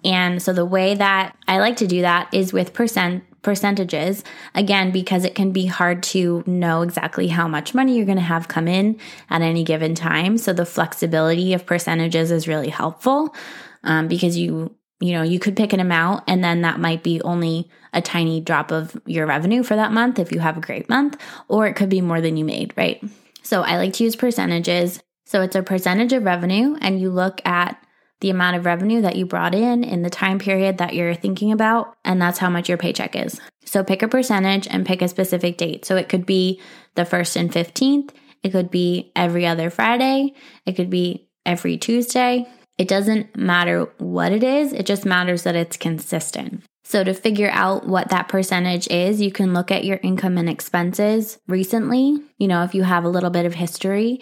And 0.05 0.41
so 0.43 0.53
the 0.53 0.67
way 0.67 0.95
that 0.95 1.35
I 1.49 1.59
like 1.61 1.77
to 1.79 1.87
do 1.87 2.03
that 2.03 2.33
is 2.33 2.53
with 2.53 2.75
percent 2.75 3.25
percentages 3.41 4.25
again 4.55 4.91
because 4.91 5.25
it 5.25 5.35
can 5.35 5.53
be 5.53 5.65
hard 5.65 6.03
to 6.03 6.43
know 6.45 6.83
exactly 6.83 7.29
how 7.29 7.49
much 7.49 7.73
money 7.73 7.97
you're 7.97 8.05
going 8.05 8.19
to 8.19 8.23
have 8.23 8.49
come 8.49 8.67
in 8.67 8.99
at 9.31 9.43
any 9.43 9.63
given 9.63 9.95
time 9.95 10.37
so 10.37 10.53
the 10.53 10.67
flexibility 10.67 11.55
of 11.55 11.65
percentages 11.65 12.33
is 12.33 12.49
really 12.49 12.69
helpful 12.69 13.33
um, 13.85 14.09
because 14.09 14.37
you 14.37 14.75
you 15.01 15.13
know 15.13 15.23
you 15.23 15.39
could 15.39 15.57
pick 15.57 15.73
an 15.73 15.81
amount 15.81 16.25
and 16.27 16.43
then 16.43 16.63
that 16.63 16.81
might 16.81 17.03
be 17.03 17.21
only 17.23 17.69
a 17.93 18.03
tiny 18.03 18.41
drop 18.41 18.71
of 18.71 19.01
your 19.07 19.27
revenue 19.27 19.63
for 19.63 19.77
that 19.77 19.93
month 19.93 20.19
if 20.19 20.33
you 20.33 20.41
have 20.41 20.57
a 20.57 20.63
great 20.63 20.89
month 20.89 21.17
or 21.49 21.67
it 21.67 21.75
could 21.75 21.89
be 21.89 22.01
more 22.01 22.21
than 22.21 22.37
you 22.37 22.45
made 22.45 22.73
right 22.77 23.03
so 23.43 23.63
i 23.63 23.77
like 23.77 23.93
to 23.93 24.05
use 24.05 24.17
percentages 24.17 25.01
so 25.25 25.43
it's 25.43 25.57
a 25.57 25.63
percentage 25.63 26.13
of 26.13 26.25
revenue 26.25 26.77
and 26.81 27.01
you 27.01 27.11
look 27.11 27.41
at 27.45 27.83
the 28.21 28.31
amount 28.31 28.57
of 28.57 28.67
revenue 28.67 29.01
that 29.03 29.17
you 29.17 29.25
brought 29.25 29.55
in 29.55 29.85
in 29.85 30.03
the 30.03 30.11
time 30.11 30.39
period 30.39 30.79
that 30.79 30.95
you're 30.95 31.15
thinking 31.15 31.53
about, 31.53 31.95
and 32.05 32.21
that's 32.21 32.39
how 32.39 32.51
much 32.51 32.69
your 32.69 32.79
paycheck 32.79 33.15
is. 33.15 33.41
So 33.65 33.85
pick 33.85 34.03
a 34.03 34.09
percentage 34.09 34.67
and 34.69 34.87
pick 34.87 35.03
a 35.03 35.09
specific 35.09 35.57
date. 35.57 35.85
So 35.85 35.97
it 35.97 36.09
could 36.09 36.27
be 36.27 36.61
the 36.95 37.03
1st 37.03 37.37
and 37.37 37.53
15th, 37.53 38.11
it 38.43 38.51
could 38.51 38.71
be 38.71 39.13
every 39.15 39.47
other 39.47 39.71
Friday, 39.71 40.35
it 40.67 40.73
could 40.73 40.91
be 40.91 41.29
every 41.47 41.77
Tuesday. 41.77 42.47
It 42.79 42.89
doesn't 42.89 43.37
matter 43.37 43.91
what 43.99 44.33
it 44.33 44.43
is, 44.43 44.73
it 44.73 44.87
just 44.87 45.05
matters 45.05 45.43
that 45.43 45.57
it's 45.57 45.77
consistent. 45.77 46.63
So, 46.85 47.05
to 47.05 47.13
figure 47.13 47.51
out 47.53 47.87
what 47.87 48.09
that 48.09 48.29
percentage 48.29 48.89
is, 48.89 49.21
you 49.21 49.31
can 49.31 49.53
look 49.53 49.71
at 49.71 49.85
your 49.85 50.01
income 50.03 50.39
and 50.39 50.49
expenses 50.49 51.39
recently. 51.47 52.23
You 52.39 52.49
know, 52.49 52.63
if 52.63 52.75
you 52.75 52.85
have 52.85 53.05
a 53.05 53.11
little 53.11 53.29
bit 53.29 53.45
of 53.45 53.55
history, 53.55 54.21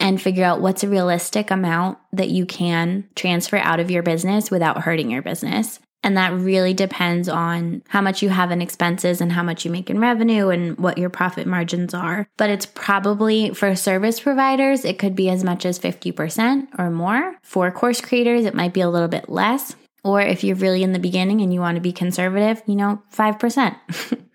and 0.00 0.20
figure 0.20 0.44
out 0.44 0.60
what's 0.60 0.84
a 0.84 0.88
realistic 0.88 1.50
amount 1.50 1.98
that 2.12 2.28
you 2.28 2.46
can 2.46 3.08
transfer 3.14 3.56
out 3.56 3.80
of 3.80 3.90
your 3.90 4.02
business 4.02 4.50
without 4.50 4.82
hurting 4.82 5.10
your 5.10 5.22
business. 5.22 5.78
And 6.04 6.18
that 6.18 6.34
really 6.34 6.74
depends 6.74 7.30
on 7.30 7.82
how 7.88 8.02
much 8.02 8.22
you 8.22 8.28
have 8.28 8.50
in 8.50 8.60
expenses 8.60 9.22
and 9.22 9.32
how 9.32 9.42
much 9.42 9.64
you 9.64 9.70
make 9.70 9.88
in 9.88 9.98
revenue 9.98 10.50
and 10.50 10.76
what 10.78 10.98
your 10.98 11.08
profit 11.08 11.46
margins 11.46 11.94
are. 11.94 12.28
But 12.36 12.50
it's 12.50 12.66
probably 12.66 13.54
for 13.54 13.74
service 13.74 14.20
providers, 14.20 14.84
it 14.84 14.98
could 14.98 15.16
be 15.16 15.30
as 15.30 15.42
much 15.42 15.64
as 15.64 15.78
50% 15.78 16.68
or 16.78 16.90
more. 16.90 17.36
For 17.42 17.70
course 17.70 18.02
creators, 18.02 18.44
it 18.44 18.54
might 18.54 18.74
be 18.74 18.82
a 18.82 18.90
little 18.90 19.08
bit 19.08 19.30
less. 19.30 19.74
Or 20.04 20.20
if 20.20 20.44
you're 20.44 20.56
really 20.56 20.82
in 20.82 20.92
the 20.92 20.98
beginning 20.98 21.40
and 21.40 21.54
you 21.54 21.60
want 21.60 21.76
to 21.76 21.80
be 21.80 21.92
conservative, 21.92 22.62
you 22.66 22.76
know, 22.76 23.02
5%. 23.14 23.74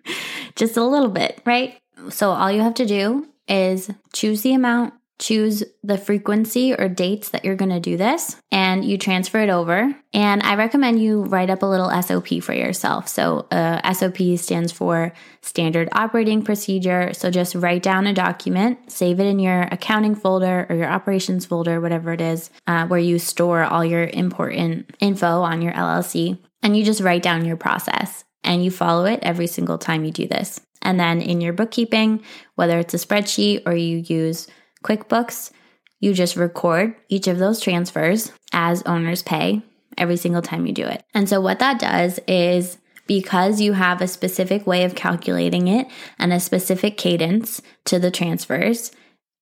Just 0.55 0.75
a 0.75 0.83
little 0.83 1.09
bit, 1.09 1.39
right? 1.45 1.77
So 2.09 2.31
all 2.31 2.51
you 2.51 2.61
have 2.61 2.73
to 2.75 2.85
do 2.87 3.27
is 3.47 3.91
choose 4.11 4.41
the 4.41 4.55
amount 4.55 4.95
choose 5.19 5.63
the 5.83 5.97
frequency 5.97 6.73
or 6.73 6.87
dates 6.87 7.29
that 7.29 7.43
you're 7.43 7.55
going 7.55 7.69
to 7.69 7.79
do 7.79 7.97
this 7.97 8.37
and 8.51 8.83
you 8.83 8.97
transfer 8.97 9.39
it 9.39 9.49
over. 9.49 9.93
And 10.13 10.41
I 10.41 10.55
recommend 10.55 11.01
you 11.01 11.23
write 11.23 11.49
up 11.49 11.61
a 11.61 11.65
little 11.65 11.91
SOP 12.01 12.41
for 12.41 12.53
yourself. 12.53 13.07
So, 13.07 13.45
uh, 13.51 13.93
SOP 13.93 14.17
stands 14.37 14.71
for 14.71 15.13
Standard 15.41 15.89
Operating 15.91 16.41
Procedure. 16.41 17.13
So, 17.13 17.29
just 17.29 17.53
write 17.53 17.83
down 17.83 18.07
a 18.07 18.13
document, 18.13 18.91
save 18.91 19.19
it 19.19 19.25
in 19.25 19.39
your 19.39 19.63
accounting 19.71 20.15
folder 20.15 20.65
or 20.69 20.75
your 20.75 20.89
operations 20.89 21.45
folder, 21.45 21.81
whatever 21.81 22.13
it 22.13 22.21
is, 22.21 22.49
uh, 22.65 22.87
where 22.87 22.99
you 22.99 23.19
store 23.19 23.63
all 23.63 23.83
your 23.83 24.05
important 24.05 24.95
info 24.99 25.41
on 25.41 25.61
your 25.61 25.73
LLC. 25.73 26.39
And 26.63 26.75
you 26.75 26.83
just 26.83 27.01
write 27.01 27.23
down 27.23 27.45
your 27.45 27.57
process 27.57 28.23
and 28.43 28.63
you 28.63 28.71
follow 28.71 29.05
it 29.05 29.19
every 29.21 29.47
single 29.47 29.77
time 29.77 30.03
you 30.03 30.11
do 30.11 30.27
this. 30.27 30.59
And 30.81 30.99
then 30.99 31.21
in 31.21 31.41
your 31.41 31.53
bookkeeping, 31.53 32.23
whether 32.55 32.79
it's 32.79 32.93
a 32.93 32.97
spreadsheet 32.97 33.63
or 33.65 33.75
you 33.75 33.97
use 33.97 34.47
QuickBooks, 34.83 35.51
you 35.99 36.13
just 36.13 36.35
record 36.35 36.95
each 37.09 37.27
of 37.27 37.39
those 37.39 37.59
transfers 37.59 38.31
as 38.53 38.83
owner's 38.83 39.23
pay 39.23 39.61
every 39.97 40.17
single 40.17 40.41
time 40.41 40.65
you 40.65 40.73
do 40.73 40.85
it. 40.85 41.03
And 41.13 41.27
so, 41.27 41.41
what 41.41 41.59
that 41.59 41.79
does 41.79 42.19
is 42.27 42.77
because 43.07 43.59
you 43.59 43.73
have 43.73 44.01
a 44.01 44.07
specific 44.07 44.67
way 44.67 44.83
of 44.83 44.95
calculating 44.95 45.67
it 45.67 45.87
and 46.19 46.31
a 46.31 46.39
specific 46.39 46.95
cadence 46.95 47.61
to 47.85 47.99
the 47.99 48.11
transfers, 48.11 48.91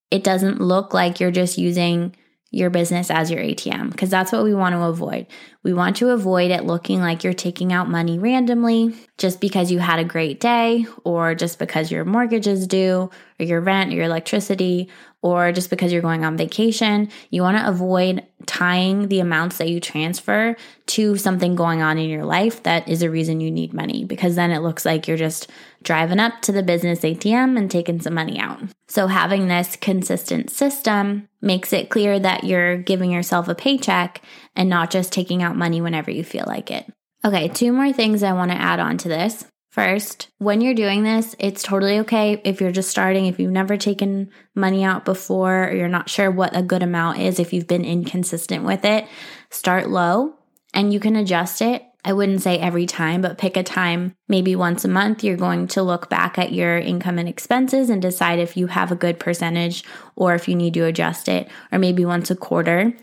it 0.09 0.23
doesn't 0.23 0.61
look 0.61 0.93
like 0.93 1.19
you're 1.19 1.31
just 1.31 1.57
using 1.57 2.15
your 2.49 2.69
business 2.69 3.11
as 3.11 3.29
your 3.29 3.41
ATM 3.41 3.91
because 3.91 4.09
that's 4.09 4.31
what 4.31 4.43
we 4.43 4.53
want 4.53 4.73
to 4.73 4.83
avoid. 4.83 5.27
We 5.63 5.73
want 5.73 5.97
to 5.97 6.11
avoid 6.11 6.49
it 6.49 6.63
looking 6.63 7.01
like 7.01 7.23
you're 7.23 7.33
taking 7.33 7.73
out 7.73 7.89
money 7.89 8.17
randomly 8.17 8.95
just 9.17 9.41
because 9.41 9.69
you 9.69 9.79
had 9.79 9.99
a 9.99 10.05
great 10.05 10.39
day 10.39 10.85
or 11.03 11.35
just 11.35 11.59
because 11.59 11.91
your 11.91 12.05
mortgage 12.05 12.47
is 12.47 12.65
due 12.65 13.09
or 13.39 13.45
your 13.45 13.59
rent 13.59 13.91
or 13.91 13.95
your 13.97 14.05
electricity 14.05 14.89
or 15.21 15.51
just 15.51 15.69
because 15.69 15.91
you're 15.91 16.01
going 16.01 16.23
on 16.23 16.37
vacation. 16.37 17.09
You 17.31 17.41
want 17.41 17.57
to 17.57 17.67
avoid 17.67 18.25
tying 18.45 19.09
the 19.09 19.19
amounts 19.19 19.57
that 19.57 19.67
you 19.69 19.81
transfer 19.81 20.55
to 20.85 21.17
something 21.17 21.55
going 21.55 21.81
on 21.81 21.97
in 21.97 22.09
your 22.09 22.23
life 22.23 22.63
that 22.63 22.87
is 22.87 23.01
a 23.01 23.09
reason 23.09 23.41
you 23.41 23.51
need 23.51 23.73
money 23.73 24.05
because 24.05 24.35
then 24.35 24.51
it 24.51 24.59
looks 24.59 24.85
like 24.85 25.05
you're 25.05 25.17
just 25.17 25.49
driving 25.83 26.19
up 26.19 26.41
to 26.43 26.53
the 26.53 26.63
business 26.63 27.01
ATM 27.01 27.57
and 27.57 27.69
taking 27.69 27.99
some 27.99 28.13
money 28.13 28.39
out. 28.39 28.61
So 28.87 29.07
having 29.07 29.47
this 29.47 29.75
consistent 29.75 30.49
system 30.49 31.27
makes 31.41 31.73
it 31.73 31.89
clear 31.89 32.19
that 32.19 32.45
you're 32.45 32.77
giving 32.77 33.11
yourself 33.11 33.47
a 33.47 33.55
paycheck 33.55 34.21
and 34.55 34.69
not 34.69 34.91
just 34.91 35.11
taking 35.11 35.43
out 35.43 35.57
money 35.57 35.81
whenever 35.81 36.09
you 36.09 36.23
feel 36.23 36.45
like 36.47 36.71
it. 36.71 36.91
Okay, 37.25 37.49
two 37.49 37.73
more 37.73 37.91
things 37.91 38.23
I 38.23 38.33
want 38.33 38.51
to 38.51 38.57
add 38.57 38.79
on 38.79 38.97
to 38.99 39.09
this. 39.09 39.45
First, 39.69 40.29
when 40.39 40.61
you're 40.61 40.73
doing 40.73 41.03
this, 41.03 41.35
it's 41.37 41.61
totally 41.61 41.99
okay 41.99 42.41
if 42.43 42.61
you're 42.61 42.71
just 42.71 42.89
starting, 42.89 43.27
if 43.27 43.39
you've 43.39 43.51
never 43.51 43.77
taken 43.77 44.31
money 44.55 44.83
out 44.83 45.05
before, 45.05 45.65
or 45.65 45.75
you're 45.75 45.87
not 45.87 46.09
sure 46.09 46.31
what 46.31 46.55
a 46.55 46.63
good 46.63 46.81
amount 46.81 47.19
is, 47.19 47.39
if 47.39 47.53
you've 47.53 47.67
been 47.67 47.85
inconsistent 47.85 48.63
with 48.63 48.85
it, 48.85 49.05
start 49.51 49.89
low 49.89 50.33
and 50.73 50.93
you 50.93 50.99
can 50.99 51.15
adjust 51.15 51.61
it. 51.61 51.83
I 52.07 52.13
wouldn't 52.13 52.41
say 52.41 52.57
every 52.57 52.85
time, 52.85 53.21
but 53.21 53.37
pick 53.37 53.57
a 53.57 53.63
time, 53.63 54.15
maybe 54.29 54.55
once 54.55 54.85
a 54.85 54.87
month, 54.87 55.25
you're 55.25 55.35
going 55.35 55.67
to 55.67 55.83
look 55.83 56.09
back 56.09 56.39
at 56.39 56.53
your 56.53 56.77
income 56.77 57.19
and 57.19 57.27
expenses 57.27 57.89
and 57.89 58.01
decide 58.01 58.39
if 58.39 58.55
you 58.55 58.67
have 58.67 58.93
a 58.93 58.95
good 58.95 59.19
percentage 59.19 59.83
or 60.15 60.33
if 60.33 60.47
you 60.47 60.55
need 60.55 60.73
to 60.75 60.85
adjust 60.85 61.27
it, 61.27 61.49
or 61.69 61.79
maybe 61.79 62.05
once 62.05 62.31
a 62.31 62.35
quarter. 62.37 62.93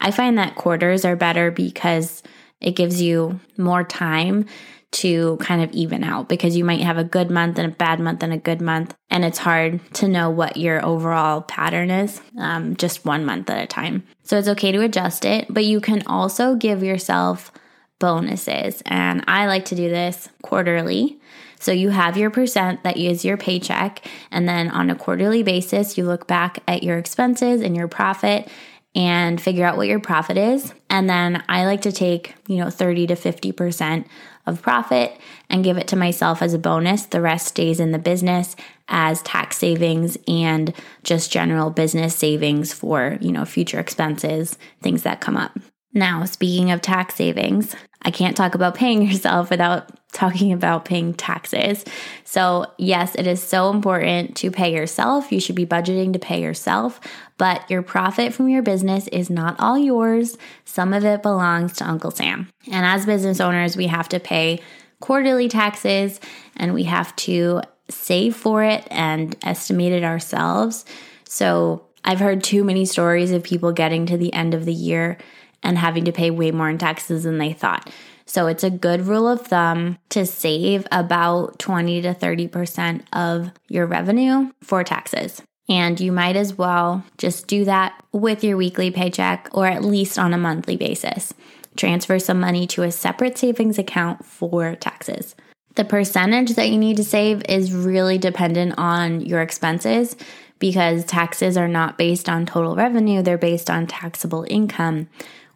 I 0.00 0.10
find 0.10 0.36
that 0.38 0.56
quarters 0.56 1.04
are 1.04 1.14
better 1.14 1.52
because 1.52 2.24
it 2.60 2.72
gives 2.72 3.00
you 3.00 3.38
more 3.56 3.84
time 3.84 4.46
to 4.90 5.36
kind 5.36 5.62
of 5.62 5.70
even 5.70 6.02
out 6.02 6.28
because 6.28 6.56
you 6.56 6.64
might 6.64 6.80
have 6.80 6.98
a 6.98 7.04
good 7.04 7.30
month 7.30 7.60
and 7.60 7.72
a 7.72 7.76
bad 7.76 8.00
month 8.00 8.24
and 8.24 8.32
a 8.32 8.38
good 8.38 8.60
month. 8.60 8.92
And 9.08 9.24
it's 9.24 9.38
hard 9.38 9.80
to 9.94 10.08
know 10.08 10.30
what 10.30 10.56
your 10.56 10.84
overall 10.84 11.42
pattern 11.42 11.92
is 11.92 12.20
um, 12.36 12.74
just 12.74 13.04
one 13.04 13.24
month 13.24 13.50
at 13.50 13.62
a 13.62 13.68
time. 13.68 14.02
So 14.24 14.36
it's 14.36 14.48
okay 14.48 14.72
to 14.72 14.82
adjust 14.82 15.24
it, 15.24 15.46
but 15.48 15.64
you 15.64 15.80
can 15.80 16.04
also 16.08 16.56
give 16.56 16.82
yourself 16.82 17.52
bonuses. 17.98 18.82
And 18.86 19.24
I 19.26 19.46
like 19.46 19.64
to 19.66 19.74
do 19.74 19.88
this 19.88 20.28
quarterly. 20.42 21.18
So 21.60 21.72
you 21.72 21.90
have 21.90 22.16
your 22.16 22.30
percent 22.30 22.84
that 22.84 22.96
is 22.96 23.24
your 23.24 23.36
paycheck. 23.36 24.06
And 24.30 24.48
then 24.48 24.70
on 24.70 24.90
a 24.90 24.94
quarterly 24.94 25.42
basis, 25.42 25.98
you 25.98 26.04
look 26.04 26.26
back 26.26 26.60
at 26.68 26.82
your 26.82 26.98
expenses 26.98 27.60
and 27.60 27.76
your 27.76 27.88
profit 27.88 28.48
and 28.94 29.40
figure 29.40 29.64
out 29.64 29.76
what 29.76 29.88
your 29.88 30.00
profit 30.00 30.36
is. 30.36 30.72
And 30.88 31.08
then 31.08 31.42
I 31.48 31.66
like 31.66 31.82
to 31.82 31.92
take, 31.92 32.34
you 32.46 32.56
know, 32.56 32.70
30 32.70 33.08
to 33.08 33.14
50% 33.14 34.06
of 34.46 34.62
profit 34.62 35.16
and 35.50 35.62
give 35.62 35.76
it 35.76 35.88
to 35.88 35.96
myself 35.96 36.40
as 36.40 36.54
a 36.54 36.58
bonus. 36.58 37.06
The 37.06 37.20
rest 37.20 37.48
stays 37.48 37.80
in 37.80 37.92
the 37.92 37.98
business 37.98 38.56
as 38.88 39.22
tax 39.22 39.58
savings 39.58 40.16
and 40.26 40.72
just 41.04 41.30
general 41.30 41.70
business 41.70 42.16
savings 42.16 42.72
for, 42.72 43.18
you 43.20 43.30
know, 43.30 43.44
future 43.44 43.78
expenses, 43.78 44.56
things 44.82 45.02
that 45.02 45.20
come 45.20 45.36
up. 45.36 45.58
Now, 45.94 46.24
speaking 46.24 46.70
of 46.70 46.82
tax 46.82 47.14
savings, 47.14 47.74
I 48.02 48.10
can't 48.10 48.36
talk 48.36 48.54
about 48.54 48.74
paying 48.74 49.02
yourself 49.08 49.50
without 49.50 49.90
talking 50.12 50.52
about 50.52 50.84
paying 50.84 51.14
taxes. 51.14 51.84
So, 52.24 52.66
yes, 52.78 53.14
it 53.14 53.26
is 53.26 53.42
so 53.42 53.70
important 53.70 54.36
to 54.38 54.50
pay 54.50 54.74
yourself. 54.74 55.30
You 55.30 55.40
should 55.40 55.54
be 55.54 55.66
budgeting 55.66 56.12
to 56.14 56.18
pay 56.18 56.42
yourself, 56.42 57.00
but 57.36 57.70
your 57.70 57.82
profit 57.82 58.32
from 58.32 58.48
your 58.48 58.62
business 58.62 59.06
is 59.08 59.28
not 59.28 59.56
all 59.58 59.78
yours. 59.78 60.38
Some 60.64 60.94
of 60.94 61.04
it 61.04 61.22
belongs 61.22 61.74
to 61.74 61.88
Uncle 61.88 62.10
Sam. 62.10 62.48
And 62.70 62.86
as 62.86 63.06
business 63.06 63.40
owners, 63.40 63.76
we 63.76 63.86
have 63.86 64.08
to 64.10 64.20
pay 64.20 64.60
quarterly 65.00 65.48
taxes 65.48 66.20
and 66.56 66.74
we 66.74 66.84
have 66.84 67.14
to 67.16 67.60
save 67.90 68.34
for 68.34 68.64
it 68.64 68.86
and 68.90 69.36
estimate 69.42 69.92
it 69.92 70.04
ourselves. 70.04 70.84
So, 71.24 71.84
I've 72.04 72.20
heard 72.20 72.42
too 72.42 72.64
many 72.64 72.86
stories 72.86 73.32
of 73.32 73.42
people 73.42 73.72
getting 73.72 74.06
to 74.06 74.16
the 74.16 74.32
end 74.32 74.54
of 74.54 74.64
the 74.64 74.72
year 74.72 75.18
and 75.62 75.78
having 75.78 76.04
to 76.04 76.12
pay 76.12 76.30
way 76.30 76.50
more 76.50 76.68
in 76.68 76.78
taxes 76.78 77.24
than 77.24 77.38
they 77.38 77.52
thought. 77.52 77.90
So 78.26 78.46
it's 78.46 78.64
a 78.64 78.70
good 78.70 79.06
rule 79.06 79.26
of 79.26 79.46
thumb 79.46 79.98
to 80.10 80.26
save 80.26 80.86
about 80.92 81.58
20 81.58 82.02
to 82.02 82.14
30% 82.14 83.02
of 83.12 83.50
your 83.68 83.86
revenue 83.86 84.50
for 84.62 84.84
taxes. 84.84 85.42
And 85.68 85.98
you 86.00 86.12
might 86.12 86.36
as 86.36 86.56
well 86.56 87.04
just 87.16 87.46
do 87.46 87.64
that 87.64 88.02
with 88.12 88.42
your 88.44 88.56
weekly 88.56 88.90
paycheck 88.90 89.48
or 89.52 89.66
at 89.66 89.84
least 89.84 90.18
on 90.18 90.34
a 90.34 90.38
monthly 90.38 90.76
basis. 90.76 91.34
Transfer 91.76 92.18
some 92.18 92.40
money 92.40 92.66
to 92.68 92.82
a 92.82 92.90
separate 92.90 93.38
savings 93.38 93.78
account 93.78 94.24
for 94.24 94.74
taxes. 94.74 95.34
The 95.74 95.84
percentage 95.84 96.54
that 96.54 96.70
you 96.70 96.78
need 96.78 96.96
to 96.96 97.04
save 97.04 97.42
is 97.48 97.72
really 97.72 98.18
dependent 98.18 98.74
on 98.78 99.20
your 99.20 99.40
expenses 99.40 100.16
because 100.58 101.04
taxes 101.04 101.56
are 101.56 101.68
not 101.68 101.96
based 101.96 102.28
on 102.28 102.46
total 102.46 102.74
revenue, 102.74 103.22
they're 103.22 103.38
based 103.38 103.70
on 103.70 103.86
taxable 103.86 104.44
income, 104.50 105.08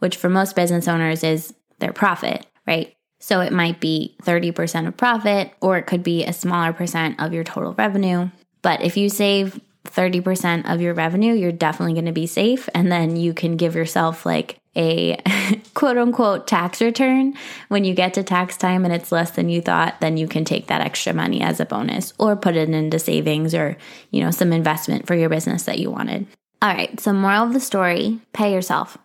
which 0.02 0.16
for 0.16 0.28
most 0.28 0.56
business 0.56 0.88
owners 0.88 1.22
is 1.22 1.54
their 1.78 1.92
profit, 1.92 2.44
right? 2.66 2.92
So 3.20 3.40
it 3.40 3.52
might 3.52 3.78
be 3.78 4.16
30% 4.24 4.88
of 4.88 4.96
profit 4.96 5.52
or 5.60 5.78
it 5.78 5.86
could 5.86 6.02
be 6.02 6.24
a 6.24 6.32
smaller 6.32 6.72
percent 6.72 7.22
of 7.22 7.32
your 7.32 7.44
total 7.44 7.72
revenue. 7.74 8.28
But 8.62 8.82
if 8.82 8.96
you 8.96 9.08
save 9.08 9.60
30% 9.84 10.68
of 10.68 10.80
your 10.80 10.92
revenue, 10.92 11.34
you're 11.34 11.52
definitely 11.52 11.92
going 11.92 12.06
to 12.06 12.12
be 12.12 12.26
safe. 12.26 12.68
And 12.74 12.90
then 12.90 13.14
you 13.14 13.32
can 13.32 13.56
give 13.56 13.76
yourself 13.76 14.26
like 14.26 14.58
a 14.74 15.18
quote 15.74 15.96
unquote 15.96 16.48
tax 16.48 16.80
return. 16.80 17.34
When 17.68 17.84
you 17.84 17.94
get 17.94 18.14
to 18.14 18.24
tax 18.24 18.56
time 18.56 18.84
and 18.84 18.92
it's 18.92 19.12
less 19.12 19.30
than 19.30 19.48
you 19.48 19.62
thought, 19.62 20.00
then 20.00 20.16
you 20.16 20.26
can 20.26 20.44
take 20.44 20.66
that 20.66 20.80
extra 20.80 21.12
money 21.12 21.42
as 21.42 21.60
a 21.60 21.64
bonus 21.64 22.12
or 22.18 22.34
put 22.34 22.56
it 22.56 22.70
into 22.70 22.98
savings 22.98 23.54
or, 23.54 23.76
you 24.10 24.20
know, 24.20 24.32
some 24.32 24.52
investment 24.52 25.06
for 25.06 25.14
your 25.14 25.28
business 25.28 25.62
that 25.62 25.78
you 25.78 25.92
wanted. 25.92 26.26
All 26.60 26.74
right. 26.74 26.98
So, 26.98 27.12
moral 27.12 27.44
of 27.44 27.52
the 27.52 27.60
story 27.60 28.18
pay 28.32 28.52
yourself. 28.52 28.98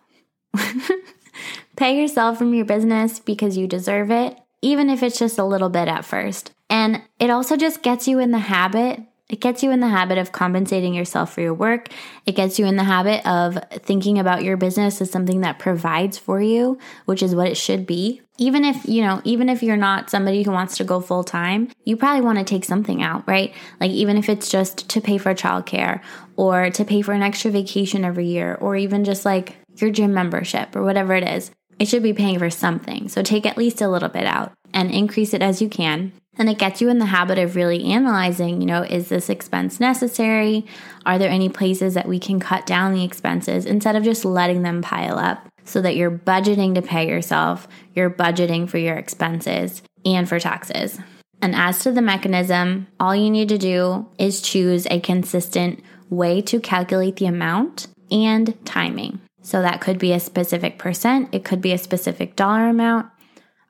pay 1.76 2.00
yourself 2.00 2.38
from 2.38 2.54
your 2.54 2.64
business 2.64 3.18
because 3.18 3.56
you 3.56 3.66
deserve 3.66 4.10
it, 4.10 4.36
even 4.62 4.90
if 4.90 5.02
it's 5.02 5.18
just 5.18 5.38
a 5.38 5.44
little 5.44 5.68
bit 5.68 5.88
at 5.88 6.04
first. 6.04 6.52
And 6.70 7.02
it 7.18 7.30
also 7.30 7.56
just 7.56 7.82
gets 7.82 8.06
you 8.06 8.18
in 8.18 8.30
the 8.30 8.38
habit 8.38 9.00
it 9.28 9.40
gets 9.40 9.62
you 9.62 9.70
in 9.70 9.80
the 9.80 9.88
habit 9.88 10.16
of 10.16 10.32
compensating 10.32 10.94
yourself 10.94 11.34
for 11.34 11.42
your 11.42 11.52
work. 11.52 11.88
It 12.24 12.32
gets 12.34 12.58
you 12.58 12.64
in 12.64 12.76
the 12.76 12.84
habit 12.84 13.26
of 13.26 13.58
thinking 13.72 14.18
about 14.18 14.42
your 14.42 14.56
business 14.56 15.02
as 15.02 15.10
something 15.10 15.42
that 15.42 15.58
provides 15.58 16.16
for 16.16 16.40
you, 16.40 16.78
which 17.04 17.22
is 17.22 17.34
what 17.34 17.48
it 17.48 17.56
should 17.56 17.86
be. 17.86 18.22
Even 18.38 18.64
if, 18.64 18.88
you 18.88 19.02
know, 19.02 19.20
even 19.24 19.50
if 19.50 19.62
you're 19.62 19.76
not 19.76 20.08
somebody 20.08 20.44
who 20.44 20.50
wants 20.50 20.78
to 20.78 20.84
go 20.84 21.00
full 21.00 21.24
time, 21.24 21.68
you 21.84 21.96
probably 21.96 22.22
want 22.22 22.38
to 22.38 22.44
take 22.44 22.64
something 22.64 23.02
out, 23.02 23.26
right? 23.28 23.52
Like 23.80 23.90
even 23.90 24.16
if 24.16 24.30
it's 24.30 24.48
just 24.48 24.88
to 24.88 25.00
pay 25.00 25.18
for 25.18 25.34
childcare 25.34 26.00
or 26.36 26.70
to 26.70 26.84
pay 26.84 27.02
for 27.02 27.12
an 27.12 27.22
extra 27.22 27.50
vacation 27.50 28.06
every 28.06 28.26
year 28.26 28.56
or 28.60 28.76
even 28.76 29.04
just 29.04 29.26
like 29.26 29.56
your 29.80 29.90
gym 29.90 30.12
membership 30.12 30.74
or 30.76 30.82
whatever 30.82 31.14
it 31.14 31.24
is, 31.24 31.50
it 31.78 31.86
should 31.88 32.02
be 32.02 32.12
paying 32.12 32.38
for 32.38 32.50
something. 32.50 33.08
So 33.08 33.22
take 33.22 33.46
at 33.46 33.58
least 33.58 33.80
a 33.80 33.88
little 33.88 34.08
bit 34.08 34.26
out 34.26 34.52
and 34.72 34.90
increase 34.90 35.32
it 35.32 35.42
as 35.42 35.62
you 35.62 35.68
can. 35.68 36.12
And 36.36 36.48
it 36.48 36.58
gets 36.58 36.80
you 36.80 36.88
in 36.88 36.98
the 36.98 37.06
habit 37.06 37.38
of 37.38 37.56
really 37.56 37.84
analyzing, 37.84 38.60
you 38.60 38.66
know, 38.66 38.82
is 38.82 39.08
this 39.08 39.28
expense 39.28 39.80
necessary? 39.80 40.66
Are 41.04 41.18
there 41.18 41.30
any 41.30 41.48
places 41.48 41.94
that 41.94 42.06
we 42.06 42.20
can 42.20 42.38
cut 42.38 42.64
down 42.64 42.94
the 42.94 43.04
expenses 43.04 43.66
instead 43.66 43.96
of 43.96 44.04
just 44.04 44.24
letting 44.24 44.62
them 44.62 44.82
pile 44.82 45.18
up 45.18 45.48
so 45.64 45.82
that 45.82 45.96
you're 45.96 46.10
budgeting 46.10 46.74
to 46.74 46.82
pay 46.82 47.08
yourself, 47.08 47.68
you're 47.94 48.10
budgeting 48.10 48.68
for 48.68 48.78
your 48.78 48.96
expenses 48.96 49.82
and 50.04 50.28
for 50.28 50.38
taxes. 50.38 50.98
And 51.42 51.54
as 51.54 51.80
to 51.80 51.92
the 51.92 52.02
mechanism, 52.02 52.86
all 52.98 53.14
you 53.14 53.30
need 53.30 53.48
to 53.50 53.58
do 53.58 54.08
is 54.18 54.40
choose 54.40 54.86
a 54.90 55.00
consistent 55.00 55.82
way 56.08 56.40
to 56.42 56.60
calculate 56.60 57.16
the 57.16 57.26
amount 57.26 57.88
and 58.10 58.54
timing. 58.64 59.20
So 59.48 59.62
that 59.62 59.80
could 59.80 59.98
be 59.98 60.12
a 60.12 60.20
specific 60.20 60.76
percent, 60.76 61.30
it 61.32 61.42
could 61.42 61.62
be 61.62 61.72
a 61.72 61.78
specific 61.78 62.36
dollar 62.36 62.68
amount. 62.68 63.06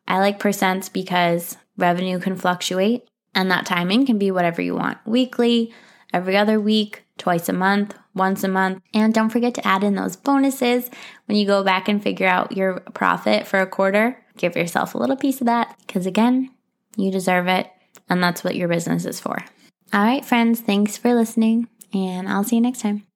I 0.09 0.19
like 0.19 0.41
percents 0.41 0.93
because 0.93 1.57
Revenue 1.77 2.19
can 2.19 2.35
fluctuate, 2.35 3.07
and 3.33 3.49
that 3.53 3.65
timing 3.65 4.05
can 4.05 4.19
be 4.19 4.33
whatever 4.33 4.61
you 4.61 4.75
want 4.75 4.99
weekly, 5.07 5.73
every 6.13 6.37
other 6.37 6.59
week, 6.59 7.05
twice 7.17 7.49
a 7.49 7.53
month, 7.53 7.95
once 8.13 8.43
a 8.43 8.49
month. 8.49 8.83
And 8.93 9.15
don't 9.15 9.31
forget 9.31 9.55
to 9.55 9.65
add 9.65 9.85
in 9.85 9.95
those 9.95 10.17
bonuses 10.17 10.91
when 11.27 11.39
you 11.39 11.47
go 11.47 11.63
back 11.63 11.89
and 11.89 12.03
figure 12.03 12.27
out 12.27 12.57
your 12.57 12.81
profit 12.95 13.47
for 13.47 13.61
a 13.61 13.67
quarter. 13.67 14.21
Give 14.37 14.57
yourself 14.57 14.97
a 14.97 14.99
little 14.99 15.17
piece 15.17 15.41
of 15.41 15.47
that 15.47 15.77
because, 15.87 16.07
again, 16.07 16.51
you 16.97 17.13
deserve 17.13 17.47
it, 17.47 17.71
and 18.09 18.21
that's 18.21 18.43
what 18.43 18.57
your 18.57 18.67
business 18.67 19.05
is 19.05 19.21
for. 19.21 19.45
All 19.93 20.03
right, 20.03 20.25
friends, 20.25 20.59
thanks 20.59 20.97
for 20.97 21.15
listening, 21.15 21.69
and 21.95 22.29
I'll 22.29 22.43
see 22.43 22.57
you 22.57 22.62
next 22.62 22.81
time. 22.81 23.08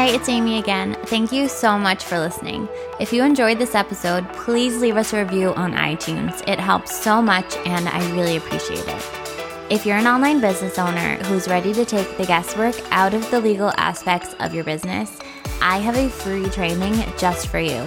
Hey, 0.00 0.14
it's 0.14 0.30
Amy 0.30 0.58
again. 0.58 0.96
Thank 1.08 1.30
you 1.30 1.46
so 1.46 1.78
much 1.78 2.04
for 2.04 2.18
listening. 2.18 2.66
If 2.98 3.12
you 3.12 3.22
enjoyed 3.22 3.58
this 3.58 3.74
episode, 3.74 4.26
please 4.32 4.78
leave 4.78 4.96
us 4.96 5.12
a 5.12 5.22
review 5.22 5.52
on 5.52 5.74
iTunes. 5.74 6.42
It 6.48 6.58
helps 6.58 6.98
so 6.98 7.20
much 7.20 7.54
and 7.66 7.86
I 7.86 8.10
really 8.12 8.38
appreciate 8.38 8.88
it. 8.88 9.10
If 9.68 9.84
you're 9.84 9.98
an 9.98 10.06
online 10.06 10.40
business 10.40 10.78
owner 10.78 11.16
who's 11.24 11.48
ready 11.48 11.74
to 11.74 11.84
take 11.84 12.16
the 12.16 12.24
guesswork 12.24 12.76
out 12.90 13.12
of 13.12 13.30
the 13.30 13.42
legal 13.42 13.74
aspects 13.76 14.34
of 14.40 14.54
your 14.54 14.64
business, 14.64 15.18
I 15.60 15.76
have 15.80 15.96
a 15.96 16.08
free 16.08 16.48
training 16.48 16.94
just 17.18 17.48
for 17.48 17.60
you 17.60 17.86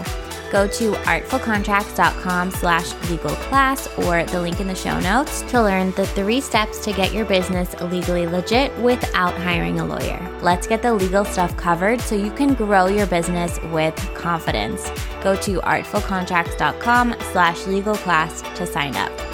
go 0.54 0.68
to 0.68 0.92
artfulcontracts.com 0.92 2.52
slash 2.52 3.10
legal 3.10 3.32
class 3.48 3.88
or 3.98 4.24
the 4.26 4.40
link 4.40 4.62
in 4.62 4.68
the 4.68 4.76
show 4.76 4.98
notes 5.00 5.42
to 5.42 5.62
learn 5.62 5.92
the 5.94 6.06
three 6.06 6.40
steps 6.40 6.80
to 6.86 6.94
get 6.94 7.12
your 7.12 7.26
business 7.26 7.74
legally 7.82 8.28
legit 8.28 8.72
without 8.78 9.34
hiring 9.34 9.80
a 9.80 9.86
lawyer. 9.86 10.22
Let's 10.42 10.68
get 10.68 10.84
the 10.84 10.94
legal 10.94 11.26
stuff 11.26 11.58
covered 11.58 12.00
so 12.00 12.16
you 12.16 12.32
can 12.32 12.54
grow 12.54 12.86
your 12.86 13.08
business 13.08 13.60
with 13.72 13.96
confidence. 14.14 14.90
Go 15.24 15.36
to 15.38 15.60
artfulcontracts.com 15.62 17.16
slash 17.32 17.66
legal 17.66 17.96
class 17.96 18.44
to 18.56 18.68
sign 18.68 18.96
up. 18.96 19.33